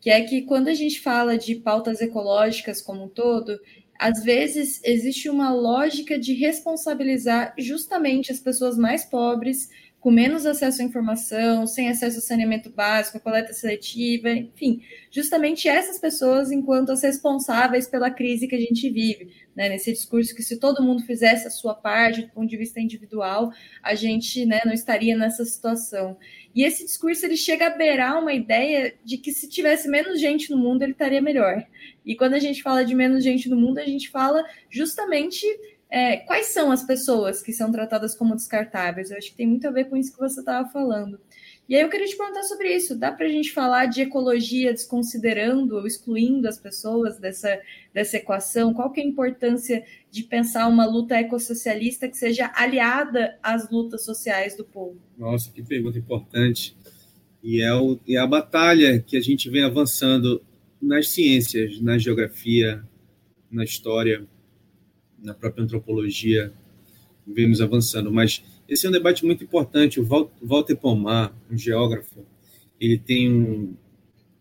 que 0.00 0.10
é 0.10 0.20
que 0.22 0.42
quando 0.42 0.68
a 0.68 0.74
gente 0.74 1.00
fala 1.00 1.38
de 1.38 1.54
pautas 1.54 2.00
ecológicas 2.00 2.82
como 2.82 3.04
um 3.04 3.08
todo, 3.08 3.58
às 3.98 4.22
vezes 4.22 4.80
existe 4.84 5.28
uma 5.28 5.52
lógica 5.52 6.18
de 6.18 6.34
responsabilizar 6.34 7.54
justamente 7.58 8.30
as 8.30 8.38
pessoas 8.38 8.78
mais 8.78 9.04
pobres 9.04 9.70
com 10.08 10.12
menos 10.12 10.46
acesso 10.46 10.80
à 10.80 10.84
informação, 10.86 11.66
sem 11.66 11.90
acesso 11.90 12.16
ao 12.16 12.22
saneamento 12.22 12.70
básico, 12.70 13.18
à 13.18 13.20
coleta 13.20 13.52
seletiva, 13.52 14.30
enfim, 14.30 14.80
justamente 15.10 15.68
essas 15.68 15.98
pessoas 15.98 16.50
enquanto 16.50 16.92
as 16.92 17.02
responsáveis 17.02 17.86
pela 17.86 18.10
crise 18.10 18.48
que 18.48 18.54
a 18.54 18.58
gente 18.58 18.88
vive, 18.88 19.34
né, 19.54 19.68
nesse 19.68 19.92
discurso 19.92 20.34
que 20.34 20.42
se 20.42 20.58
todo 20.58 20.82
mundo 20.82 21.02
fizesse 21.02 21.46
a 21.46 21.50
sua 21.50 21.74
parte 21.74 22.22
do 22.22 22.30
ponto 22.30 22.48
de 22.48 22.56
vista 22.56 22.80
individual, 22.80 23.52
a 23.82 23.94
gente 23.94 24.46
né, 24.46 24.62
não 24.64 24.72
estaria 24.72 25.14
nessa 25.14 25.44
situação. 25.44 26.16
E 26.54 26.64
esse 26.64 26.86
discurso 26.86 27.26
ele 27.26 27.36
chega 27.36 27.66
a 27.66 27.76
beirar 27.76 28.18
uma 28.18 28.32
ideia 28.32 28.94
de 29.04 29.18
que 29.18 29.30
se 29.30 29.46
tivesse 29.46 29.90
menos 29.90 30.18
gente 30.18 30.50
no 30.50 30.56
mundo, 30.56 30.84
ele 30.84 30.92
estaria 30.92 31.20
melhor. 31.20 31.62
E 32.02 32.16
quando 32.16 32.32
a 32.32 32.38
gente 32.38 32.62
fala 32.62 32.82
de 32.82 32.94
menos 32.94 33.22
gente 33.22 33.46
no 33.46 33.56
mundo, 33.56 33.76
a 33.76 33.84
gente 33.84 34.08
fala 34.08 34.42
justamente 34.70 35.44
é, 35.90 36.18
quais 36.18 36.46
são 36.46 36.70
as 36.70 36.82
pessoas 36.82 37.42
que 37.42 37.52
são 37.52 37.72
tratadas 37.72 38.14
como 38.14 38.36
descartáveis? 38.36 39.10
Eu 39.10 39.16
acho 39.16 39.30
que 39.30 39.36
tem 39.36 39.46
muito 39.46 39.66
a 39.66 39.70
ver 39.70 39.86
com 39.86 39.96
isso 39.96 40.12
que 40.12 40.18
você 40.18 40.40
estava 40.40 40.68
falando. 40.68 41.18
E 41.68 41.74
aí 41.74 41.82
eu 41.82 41.88
queria 41.88 42.06
te 42.06 42.16
perguntar 42.16 42.42
sobre 42.44 42.74
isso. 42.74 42.98
Dá 42.98 43.12
para 43.12 43.26
a 43.26 43.30
gente 43.30 43.52
falar 43.52 43.86
de 43.86 44.02
ecologia 44.02 44.72
desconsiderando 44.72 45.76
ou 45.76 45.86
excluindo 45.86 46.48
as 46.48 46.58
pessoas 46.58 47.18
dessa, 47.18 47.60
dessa 47.92 48.16
equação? 48.16 48.72
Qual 48.72 48.90
que 48.90 49.00
é 49.00 49.04
a 49.04 49.06
importância 49.06 49.84
de 50.10 50.22
pensar 50.22 50.66
uma 50.66 50.86
luta 50.86 51.14
ecossocialista 51.16 52.08
que 52.08 52.16
seja 52.16 52.50
aliada 52.54 53.38
às 53.42 53.70
lutas 53.70 54.04
sociais 54.04 54.56
do 54.56 54.64
povo? 54.64 54.98
Nossa, 55.16 55.50
que 55.50 55.62
pergunta 55.62 55.98
importante. 55.98 56.74
E 57.42 57.62
é, 57.62 57.74
o, 57.74 57.98
é 58.08 58.16
a 58.16 58.26
batalha 58.26 58.98
que 59.00 59.16
a 59.16 59.20
gente 59.20 59.50
vem 59.50 59.62
avançando 59.62 60.42
nas 60.80 61.10
ciências, 61.10 61.80
na 61.80 61.98
geografia, 61.98 62.82
na 63.50 63.64
história, 63.64 64.26
na 65.22 65.34
própria 65.34 65.64
antropologia, 65.64 66.52
vemos 67.26 67.60
avançando. 67.60 68.10
Mas 68.10 68.42
esse 68.68 68.86
é 68.86 68.88
um 68.88 68.92
debate 68.92 69.24
muito 69.24 69.44
importante. 69.44 70.00
O 70.00 70.04
Walter 70.42 70.76
Pomar, 70.76 71.34
um 71.50 71.56
geógrafo, 71.56 72.24
ele 72.80 72.98
tem 72.98 73.32
um, 73.32 73.74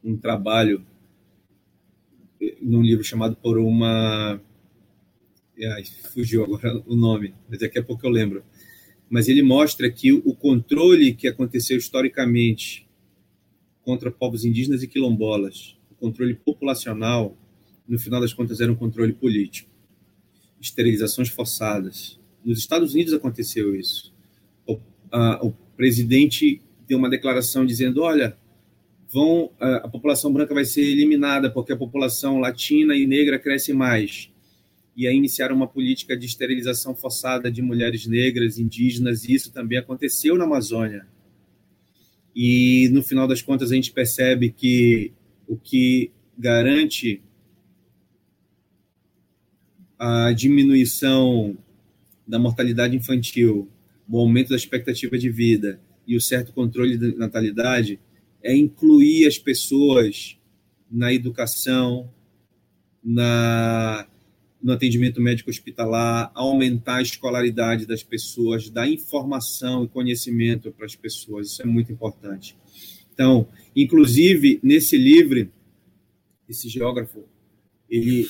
um 0.03 0.17
trabalho 0.17 0.85
num 2.61 2.81
livro 2.81 3.03
chamado 3.03 3.35
Por 3.35 3.57
uma. 3.57 4.39
Ai, 5.59 5.83
fugiu 6.13 6.43
agora 6.43 6.83
o 6.85 6.95
nome, 6.95 7.33
mas 7.49 7.59
daqui 7.59 7.79
a 7.79 7.83
pouco 7.83 8.05
eu 8.05 8.11
lembro. 8.11 8.43
Mas 9.09 9.27
ele 9.27 9.41
mostra 9.41 9.89
que 9.89 10.11
o 10.11 10.35
controle 10.35 11.13
que 11.13 11.27
aconteceu 11.27 11.77
historicamente 11.77 12.85
contra 13.81 14.11
povos 14.11 14.43
indígenas 14.43 14.83
e 14.83 14.87
quilombolas, 14.87 15.77
o 15.89 15.95
controle 15.95 16.35
populacional, 16.35 17.35
no 17.87 17.97
final 17.97 18.19
das 18.19 18.33
contas, 18.33 18.59
era 18.59 18.71
um 18.71 18.75
controle 18.75 19.13
político 19.13 19.76
esterilizações 20.59 21.29
forçadas. 21.29 22.19
Nos 22.43 22.59
Estados 22.59 22.93
Unidos 22.93 23.13
aconteceu 23.13 23.75
isso. 23.75 24.13
O, 24.65 24.79
a, 25.11 25.45
o 25.45 25.51
presidente 25.75 26.61
deu 26.87 26.97
uma 26.97 27.09
declaração 27.09 27.65
dizendo: 27.65 28.01
olha, 28.01 28.37
vão, 29.11 29.51
a, 29.59 29.75
a, 29.77 29.87
população 29.87 30.31
branca 30.31 30.53
vai 30.53 30.65
ser 30.65 30.81
eliminada 30.81 31.49
porque 31.49 31.73
a 31.73 31.77
população 31.77 32.39
latina 32.39 32.95
e 32.95 33.05
negra 33.05 33.39
cresce 33.39 33.73
mais. 33.73 34.31
E 34.95 35.07
aí 35.07 35.15
iniciaram 35.15 35.55
uma 35.55 35.67
política 35.67 36.17
de 36.17 36.25
esterilização 36.25 36.95
forçada 36.95 37.51
de 37.51 37.61
mulheres 37.61 38.07
negras, 38.07 38.57
indígenas, 38.57 39.25
e 39.25 39.33
isso 39.33 39.51
também 39.51 39.77
aconteceu 39.77 40.35
na 40.35 40.45
Amazônia. 40.45 41.05
E 42.35 42.89
no 42.91 43.03
final 43.03 43.27
das 43.27 43.41
contas 43.41 43.71
a 43.71 43.75
gente 43.75 43.91
percebe 43.91 44.51
que 44.51 45.11
o 45.47 45.55
que 45.55 46.11
garante 46.37 47.21
a 49.97 50.31
diminuição 50.31 51.57
da 52.27 52.37
mortalidade 52.37 52.95
infantil, 52.95 53.69
o 54.09 54.19
aumento 54.19 54.49
da 54.49 54.55
expectativa 54.55 55.17
de 55.17 55.29
vida 55.29 55.79
e 56.05 56.15
o 56.15 56.21
certo 56.21 56.53
controle 56.53 56.97
da 56.97 57.07
natalidade 57.17 57.99
é 58.41 58.55
incluir 58.55 59.27
as 59.27 59.37
pessoas 59.37 60.37
na 60.89 61.13
educação, 61.13 62.09
na 63.03 64.07
no 64.61 64.73
atendimento 64.73 65.21
médico 65.21 65.49
hospitalar, 65.49 66.31
aumentar 66.33 66.97
a 66.97 67.01
escolaridade 67.01 67.85
das 67.85 68.03
pessoas, 68.03 68.69
dar 68.69 68.89
informação 68.89 69.83
e 69.83 69.87
conhecimento 69.87 70.71
para 70.71 70.85
as 70.85 70.95
pessoas. 70.95 71.47
Isso 71.47 71.61
é 71.61 71.65
muito 71.65 71.91
importante. 71.91 72.57
Então, 73.13 73.47
inclusive, 73.75 74.59
nesse 74.63 74.97
livro, 74.97 75.49
esse 76.49 76.67
geógrafo, 76.69 77.23
ele, 77.89 78.27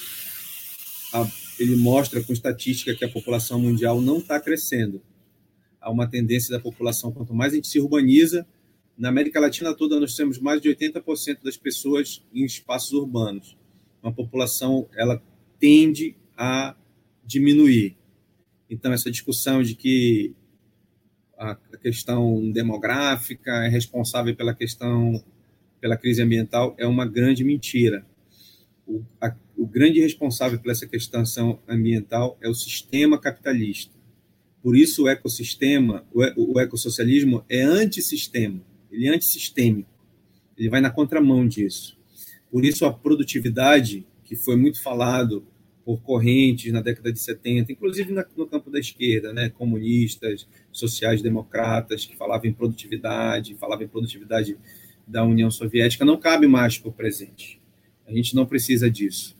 ele 1.59 1.75
mostra 1.75 2.23
com 2.23 2.33
estatística 2.33 2.95
que 2.95 3.05
a 3.05 3.09
população 3.09 3.59
mundial 3.59 4.01
não 4.01 4.17
está 4.17 4.39
crescendo. 4.39 5.01
Há 5.79 5.91
uma 5.91 6.07
tendência 6.07 6.51
da 6.55 6.61
população, 6.61 7.11
quanto 7.11 7.33
mais 7.33 7.53
a 7.53 7.55
gente 7.55 7.67
se 7.67 7.79
urbaniza, 7.79 8.45
na 8.97 9.09
América 9.09 9.39
Latina 9.39 9.75
toda 9.75 9.99
nós 9.99 10.15
temos 10.15 10.39
mais 10.39 10.59
de 10.59 10.69
80% 10.69 11.43
das 11.43 11.55
pessoas 11.55 12.23
em 12.33 12.43
espaços 12.43 12.93
urbanos. 12.93 13.55
Uma 14.01 14.11
população, 14.11 14.89
ela 14.95 15.21
tende 15.59 16.15
a 16.35 16.75
diminuir. 17.23 17.95
Então, 18.69 18.91
essa 18.91 19.11
discussão 19.11 19.61
de 19.61 19.75
que 19.75 20.33
a 21.37 21.55
questão 21.81 22.51
demográfica 22.51 23.51
é 23.65 23.69
responsável 23.69 24.35
pela 24.35 24.55
questão, 24.55 25.23
pela 25.79 25.95
crise 25.95 26.21
ambiental, 26.23 26.73
é 26.79 26.87
uma 26.87 27.05
grande 27.05 27.43
mentira. 27.43 28.03
O, 28.87 29.03
a, 29.21 29.35
o 29.57 29.65
grande 29.65 29.99
responsável 29.99 30.59
por 30.59 30.71
essa 30.71 30.85
questão 30.85 31.23
ambiental 31.67 32.37
é 32.41 32.47
o 32.47 32.53
sistema 32.53 33.19
capitalista. 33.19 33.97
Por 34.61 34.75
isso, 34.77 35.03
o 35.03 35.07
ecossistema, 35.07 36.05
o, 36.13 36.59
ecossocialismo 36.59 37.43
é 37.49 37.61
antissistema, 37.61 38.61
ele 38.91 39.07
é 39.07 39.15
antissistêmico, 39.15 39.89
ele 40.57 40.69
vai 40.69 40.81
na 40.81 40.89
contramão 40.89 41.47
disso. 41.47 41.97
Por 42.51 42.65
isso, 42.65 42.85
a 42.85 42.93
produtividade, 42.93 44.05
que 44.23 44.35
foi 44.35 44.55
muito 44.55 44.81
falado 44.81 45.45
por 45.85 46.01
correntes 46.01 46.71
na 46.71 46.81
década 46.81 47.13
de 47.13 47.19
70, 47.19 47.71
inclusive 47.71 48.11
no 48.35 48.45
campo 48.45 48.69
da 48.69 48.77
esquerda, 48.77 49.31
né, 49.31 49.49
comunistas, 49.49 50.45
sociais-democratas, 50.71 52.05
que 52.05 52.15
falavam 52.15 52.49
em 52.49 52.53
produtividade, 52.53 53.55
falavam 53.55 53.85
em 53.85 53.87
produtividade 53.87 54.57
da 55.07 55.23
União 55.23 55.49
Soviética, 55.49 56.03
não 56.03 56.17
cabe 56.17 56.45
mais 56.45 56.77
para 56.77 56.89
o 56.89 56.93
presente. 56.93 57.61
A 58.05 58.11
gente 58.11 58.35
não 58.35 58.45
precisa 58.45 58.91
disso. 58.91 59.36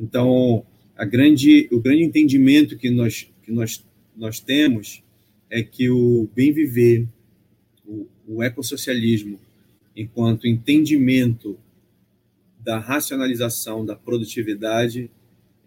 Então, 0.00 0.64
a 0.96 1.04
grande, 1.04 1.68
o 1.70 1.78
grande 1.78 2.02
entendimento 2.02 2.76
que 2.78 2.88
nós, 2.90 3.30
que 3.42 3.52
nós, 3.52 3.84
nós 4.16 4.40
temos 4.40 5.02
é 5.50 5.62
que 5.62 5.90
o 5.90 6.26
bem 6.34 6.52
viver, 6.52 7.06
o, 7.86 8.06
o 8.26 8.42
ecossocialismo, 8.42 9.38
enquanto 9.94 10.46
entendimento 10.46 11.58
da 12.58 12.78
racionalização 12.78 13.84
da 13.84 13.94
produtividade, 13.94 15.10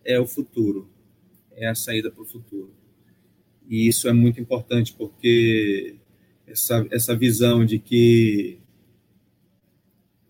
é 0.04 0.20
o 0.20 0.26
futuro, 0.26 0.90
é 1.56 1.68
a 1.68 1.76
saída 1.76 2.10
para 2.10 2.24
o 2.24 2.26
futuro. 2.26 2.74
E 3.70 3.88
isso 3.88 4.08
é 4.08 4.14
muito 4.14 4.42
importante 4.42 4.94
porque 4.94 5.96
essa, 6.48 6.88
essa 6.90 7.16
visão 7.16 7.64
de 7.64 7.78
que 7.78 8.58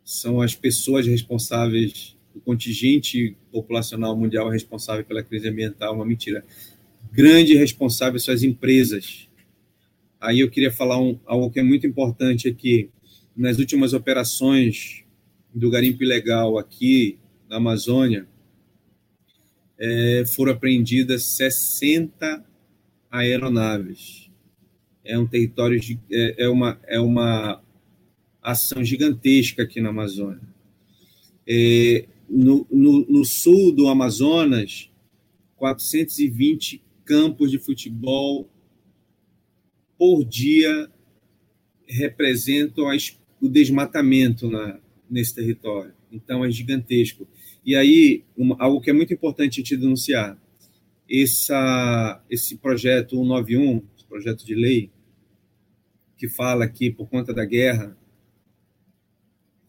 são 0.04 0.42
as 0.42 0.54
pessoas 0.56 1.08
responsáveis, 1.08 2.13
o 2.36 2.40
contingente 2.42 3.38
populacional 3.52 4.16
mundial 4.18 4.50
responsável 4.50 5.06
pela 5.06 5.24
crise 5.24 5.48
ambiental, 5.48 5.94
é 5.94 5.96
uma 5.96 6.06
mentira. 6.06 6.44
Grande 7.12 7.56
responsável 7.56 8.20
são 8.20 8.34
as 8.34 8.44
empresas. 8.44 9.28
Aí 10.20 10.40
eu 10.40 10.50
queria 10.50 10.72
falar 10.72 11.00
um, 11.00 11.20
algo 11.26 11.52
que 11.52 11.60
é 11.60 11.64
muito 11.64 11.86
importante 11.86 12.48
aqui. 12.48 12.90
Nas 13.36 13.60
últimas 13.60 13.94
operações 13.94 15.04
do 15.54 15.70
garimpo 15.70 16.04
ilegal 16.04 16.58
aqui 16.58 17.20
na 17.50 17.58
Amazônia, 17.58 18.28
é, 19.78 20.24
foram 20.26 20.54
apreendidas 20.54 21.24
60 21.36 22.44
aeronaves. 23.12 24.32
É 25.04 25.18
um 25.20 25.28
território, 25.28 25.80
é, 26.12 26.46
é, 26.46 26.50
uma, 26.50 26.80
é 26.88 27.00
uma 27.00 27.62
ação 28.42 28.84
gigantesca 28.84 29.64
aqui 29.64 29.82
na 29.82 29.90
Amazônia. 29.90 30.42
É, 31.46 32.06
no, 32.34 32.68
no, 32.72 33.06
no 33.06 33.26
sul 33.26 33.72
do 33.72 33.88
Amazonas, 33.88 34.90
420 35.56 36.84
campos 37.06 37.52
de 37.52 37.60
futebol 37.60 38.50
por 39.98 40.26
dia 40.26 40.92
representam 41.88 42.86
o 43.40 43.48
desmatamento 43.48 44.50
na, 44.50 44.80
nesse 45.10 45.36
território. 45.36 45.94
Então, 46.12 46.44
é 46.44 46.50
gigantesco. 46.50 47.28
E 47.64 47.76
aí, 47.76 48.24
uma, 48.36 48.56
algo 48.60 48.82
que 48.82 48.90
é 48.90 48.94
muito 48.94 49.14
importante 49.14 49.62
te 49.62 49.78
denunciar, 49.78 50.38
essa, 51.10 52.24
esse 52.30 52.58
projeto 52.58 53.16
191, 53.16 53.84
esse 53.96 54.06
projeto 54.06 54.46
de 54.46 54.56
lei, 54.56 54.90
que 56.18 56.28
fala 56.28 56.68
que 56.68 56.90
por 56.90 57.08
conta 57.08 57.34
da 57.34 57.46
guerra, 57.46 57.98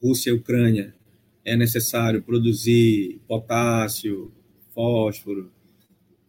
Rússia 0.02 0.30
e 0.30 0.32
Ucrânia, 0.32 0.94
é 1.44 1.56
necessário 1.56 2.22
produzir 2.22 3.20
potássio, 3.26 4.32
fósforo, 4.74 5.52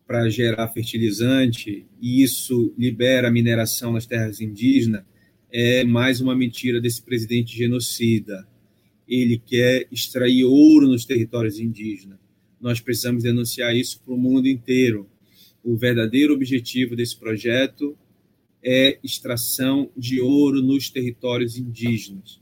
para 0.06 0.30
gerar 0.30 0.67
fertilizante, 0.67 1.88
e 1.99 2.21
isso 2.21 2.73
libera 2.78 3.32
mineração 3.32 3.93
nas 3.93 4.06
terras 4.06 4.39
indígenas, 4.39 5.04
é 5.51 5.84
mais 5.84 6.21
uma 6.21 6.36
mentira 6.36 6.80
desse 6.80 7.01
presidente 7.01 7.58
genocida 7.58 8.47
ele 9.08 9.38
quer 9.38 9.88
extrair 9.91 10.43
ouro 10.43 10.88
nos 10.88 11.06
territórios 11.06 11.60
indígenas. 11.60 12.19
Nós 12.60 12.80
precisamos 12.80 13.23
denunciar 13.23 13.75
isso 13.75 14.01
para 14.01 14.13
o 14.13 14.17
mundo 14.17 14.47
inteiro. 14.47 15.08
O 15.63 15.75
verdadeiro 15.75 16.34
objetivo 16.34 16.95
desse 16.95 17.17
projeto 17.17 17.97
é 18.63 18.97
extração 19.04 19.91
de 19.95 20.19
ouro 20.19 20.62
nos 20.62 20.89
territórios 20.89 21.58
indígenas. 21.58 22.41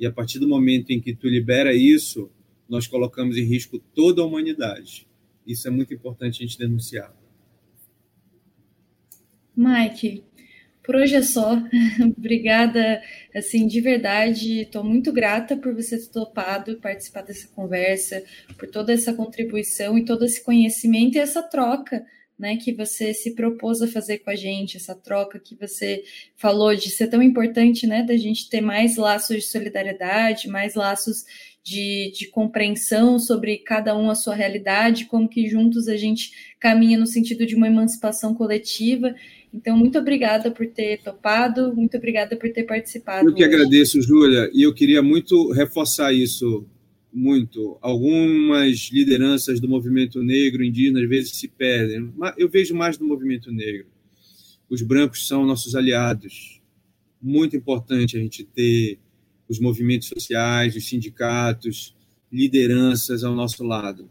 E 0.00 0.06
a 0.06 0.10
partir 0.10 0.38
do 0.38 0.48
momento 0.48 0.90
em 0.90 1.00
que 1.00 1.14
tu 1.14 1.28
libera 1.28 1.74
isso, 1.74 2.30
nós 2.66 2.86
colocamos 2.86 3.36
em 3.36 3.44
risco 3.44 3.78
toda 3.94 4.22
a 4.22 4.24
humanidade. 4.24 5.06
Isso 5.46 5.68
é 5.68 5.70
muito 5.70 5.92
importante 5.92 6.42
a 6.42 6.46
gente 6.46 6.58
denunciar. 6.58 7.14
Mike, 9.54 10.24
por 10.82 10.96
hoje 10.96 11.16
é 11.16 11.22
só. 11.22 11.62
Obrigada, 12.16 13.02
assim, 13.34 13.66
de 13.66 13.78
verdade. 13.82 14.62
Estou 14.62 14.82
muito 14.82 15.12
grata 15.12 15.54
por 15.54 15.74
você 15.74 15.98
ter 15.98 16.08
topado 16.08 16.80
participar 16.80 17.20
dessa 17.22 17.46
conversa, 17.48 18.24
por 18.56 18.70
toda 18.70 18.94
essa 18.94 19.12
contribuição 19.12 19.98
e 19.98 20.04
todo 20.04 20.24
esse 20.24 20.42
conhecimento 20.42 21.16
e 21.16 21.20
essa 21.20 21.42
troca. 21.42 22.06
Né, 22.40 22.56
que 22.56 22.72
você 22.72 23.12
se 23.12 23.34
propôs 23.34 23.82
a 23.82 23.86
fazer 23.86 24.20
com 24.20 24.30
a 24.30 24.34
gente, 24.34 24.78
essa 24.78 24.94
troca 24.94 25.38
que 25.38 25.54
você 25.54 26.02
falou 26.38 26.74
de 26.74 26.88
ser 26.88 27.08
tão 27.08 27.22
importante, 27.22 27.86
né, 27.86 28.02
da 28.02 28.16
gente 28.16 28.48
ter 28.48 28.62
mais 28.62 28.96
laços 28.96 29.36
de 29.36 29.42
solidariedade, 29.42 30.48
mais 30.48 30.74
laços 30.74 31.26
de, 31.62 32.10
de 32.16 32.28
compreensão 32.28 33.18
sobre 33.18 33.58
cada 33.58 33.96
um 33.96 34.10
a 34.10 34.14
sua 34.14 34.34
realidade, 34.34 35.04
como 35.04 35.28
que 35.28 35.48
juntos 35.48 35.86
a 35.88 35.96
gente 35.96 36.32
caminha 36.58 36.98
no 36.98 37.06
sentido 37.06 37.44
de 37.44 37.54
uma 37.54 37.66
emancipação 37.66 38.34
coletiva. 38.34 39.14
Então, 39.52 39.76
muito 39.76 39.98
obrigada 39.98 40.50
por 40.50 40.66
ter 40.66 41.02
topado, 41.02 41.74
muito 41.74 41.96
obrigada 41.96 42.36
por 42.36 42.50
ter 42.50 42.64
participado. 42.64 43.28
Eu 43.28 43.34
que 43.34 43.44
hoje. 43.44 43.54
agradeço, 43.54 44.00
Júlia, 44.00 44.50
e 44.54 44.62
eu 44.62 44.72
queria 44.72 45.02
muito 45.02 45.52
reforçar 45.52 46.12
isso 46.12 46.64
muito. 47.12 47.78
Algumas 47.80 48.90
lideranças 48.92 49.60
do 49.60 49.68
movimento 49.68 50.22
negro 50.22 50.64
indígena 50.64 51.00
às 51.00 51.08
vezes 51.08 51.36
se 51.36 51.48
perdem. 51.48 52.12
Eu 52.36 52.48
vejo 52.48 52.74
mais 52.74 52.96
do 52.96 53.04
movimento 53.04 53.50
negro. 53.50 53.86
Os 54.68 54.82
brancos 54.82 55.26
são 55.26 55.44
nossos 55.44 55.74
aliados. 55.74 56.60
Muito 57.20 57.56
importante 57.56 58.16
a 58.16 58.20
gente 58.20 58.44
ter 58.44 58.98
os 59.48 59.58
movimentos 59.58 60.08
sociais, 60.08 60.76
os 60.76 60.88
sindicatos, 60.88 61.96
lideranças 62.32 63.24
ao 63.24 63.34
nosso 63.34 63.64
lado. 63.64 64.08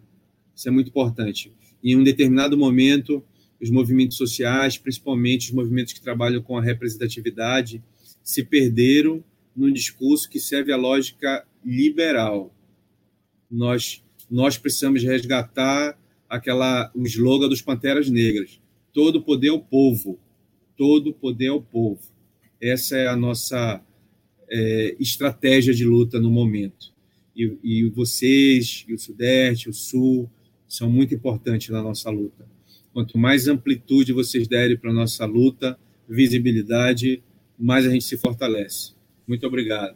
Isso 0.54 0.68
é 0.68 0.72
muito 0.72 0.90
importante. 0.90 1.54
Em 1.82 1.96
um 1.96 2.04
determinado 2.04 2.58
momento, 2.58 3.24
os 3.62 3.70
movimentos 3.70 4.18
sociais, 4.18 4.78
principalmente 4.78 5.48
os 5.48 5.54
movimentos 5.54 5.94
que 5.94 6.02
trabalham 6.02 6.42
com 6.42 6.58
a 6.58 6.62
representatividade, 6.62 7.82
se 8.22 8.44
perderam 8.44 9.24
num 9.56 9.72
discurso 9.72 10.30
que 10.30 10.40
serve 10.40 10.72
à 10.74 10.78
lógica 10.78 11.46
liberal. 11.64 12.54
Nós 13.50 14.04
nós 14.30 14.58
precisamos 14.58 15.04
resgatar 15.04 15.98
aquela 16.30 16.92
o 16.94 17.04
slogan 17.04 17.50
dos 17.50 17.62
Panteras 17.62 18.10
Negras: 18.10 18.62
todo 18.94 19.22
poder 19.22 19.50
ao 19.50 19.60
povo, 19.60 20.20
todo 20.78 21.14
poder 21.14 21.48
ao 21.48 21.62
povo. 21.62 22.02
Essa 22.62 22.98
é 22.98 23.08
a 23.08 23.16
nossa 23.16 23.82
é, 24.50 24.96
estratégia 25.00 25.74
de 25.74 25.86
luta 25.86 26.20
no 26.20 26.30
momento. 26.30 26.94
E, 27.36 27.58
e 27.64 27.90
vocês, 27.90 28.86
e 28.88 28.94
o 28.94 29.00
Sudeste, 29.00 29.70
o 29.70 29.74
Sul, 29.74 30.30
são 30.68 30.90
muito 30.90 31.16
importantes 31.16 31.70
na 31.70 31.82
nossa 31.82 32.10
luta. 32.10 32.46
Quanto 32.94 33.18
mais 33.18 33.48
amplitude 33.48 34.12
vocês 34.12 34.48
derem 34.48 34.78
para 34.78 34.92
a 34.92 34.94
nossa 34.94 35.26
luta, 35.26 35.80
visibilidade, 36.08 37.24
mais 37.58 37.86
a 37.86 37.90
gente 37.90 38.04
se 38.04 38.18
fortalece. 38.18 38.94
Muito 39.28 39.46
obrigado. 39.48 39.96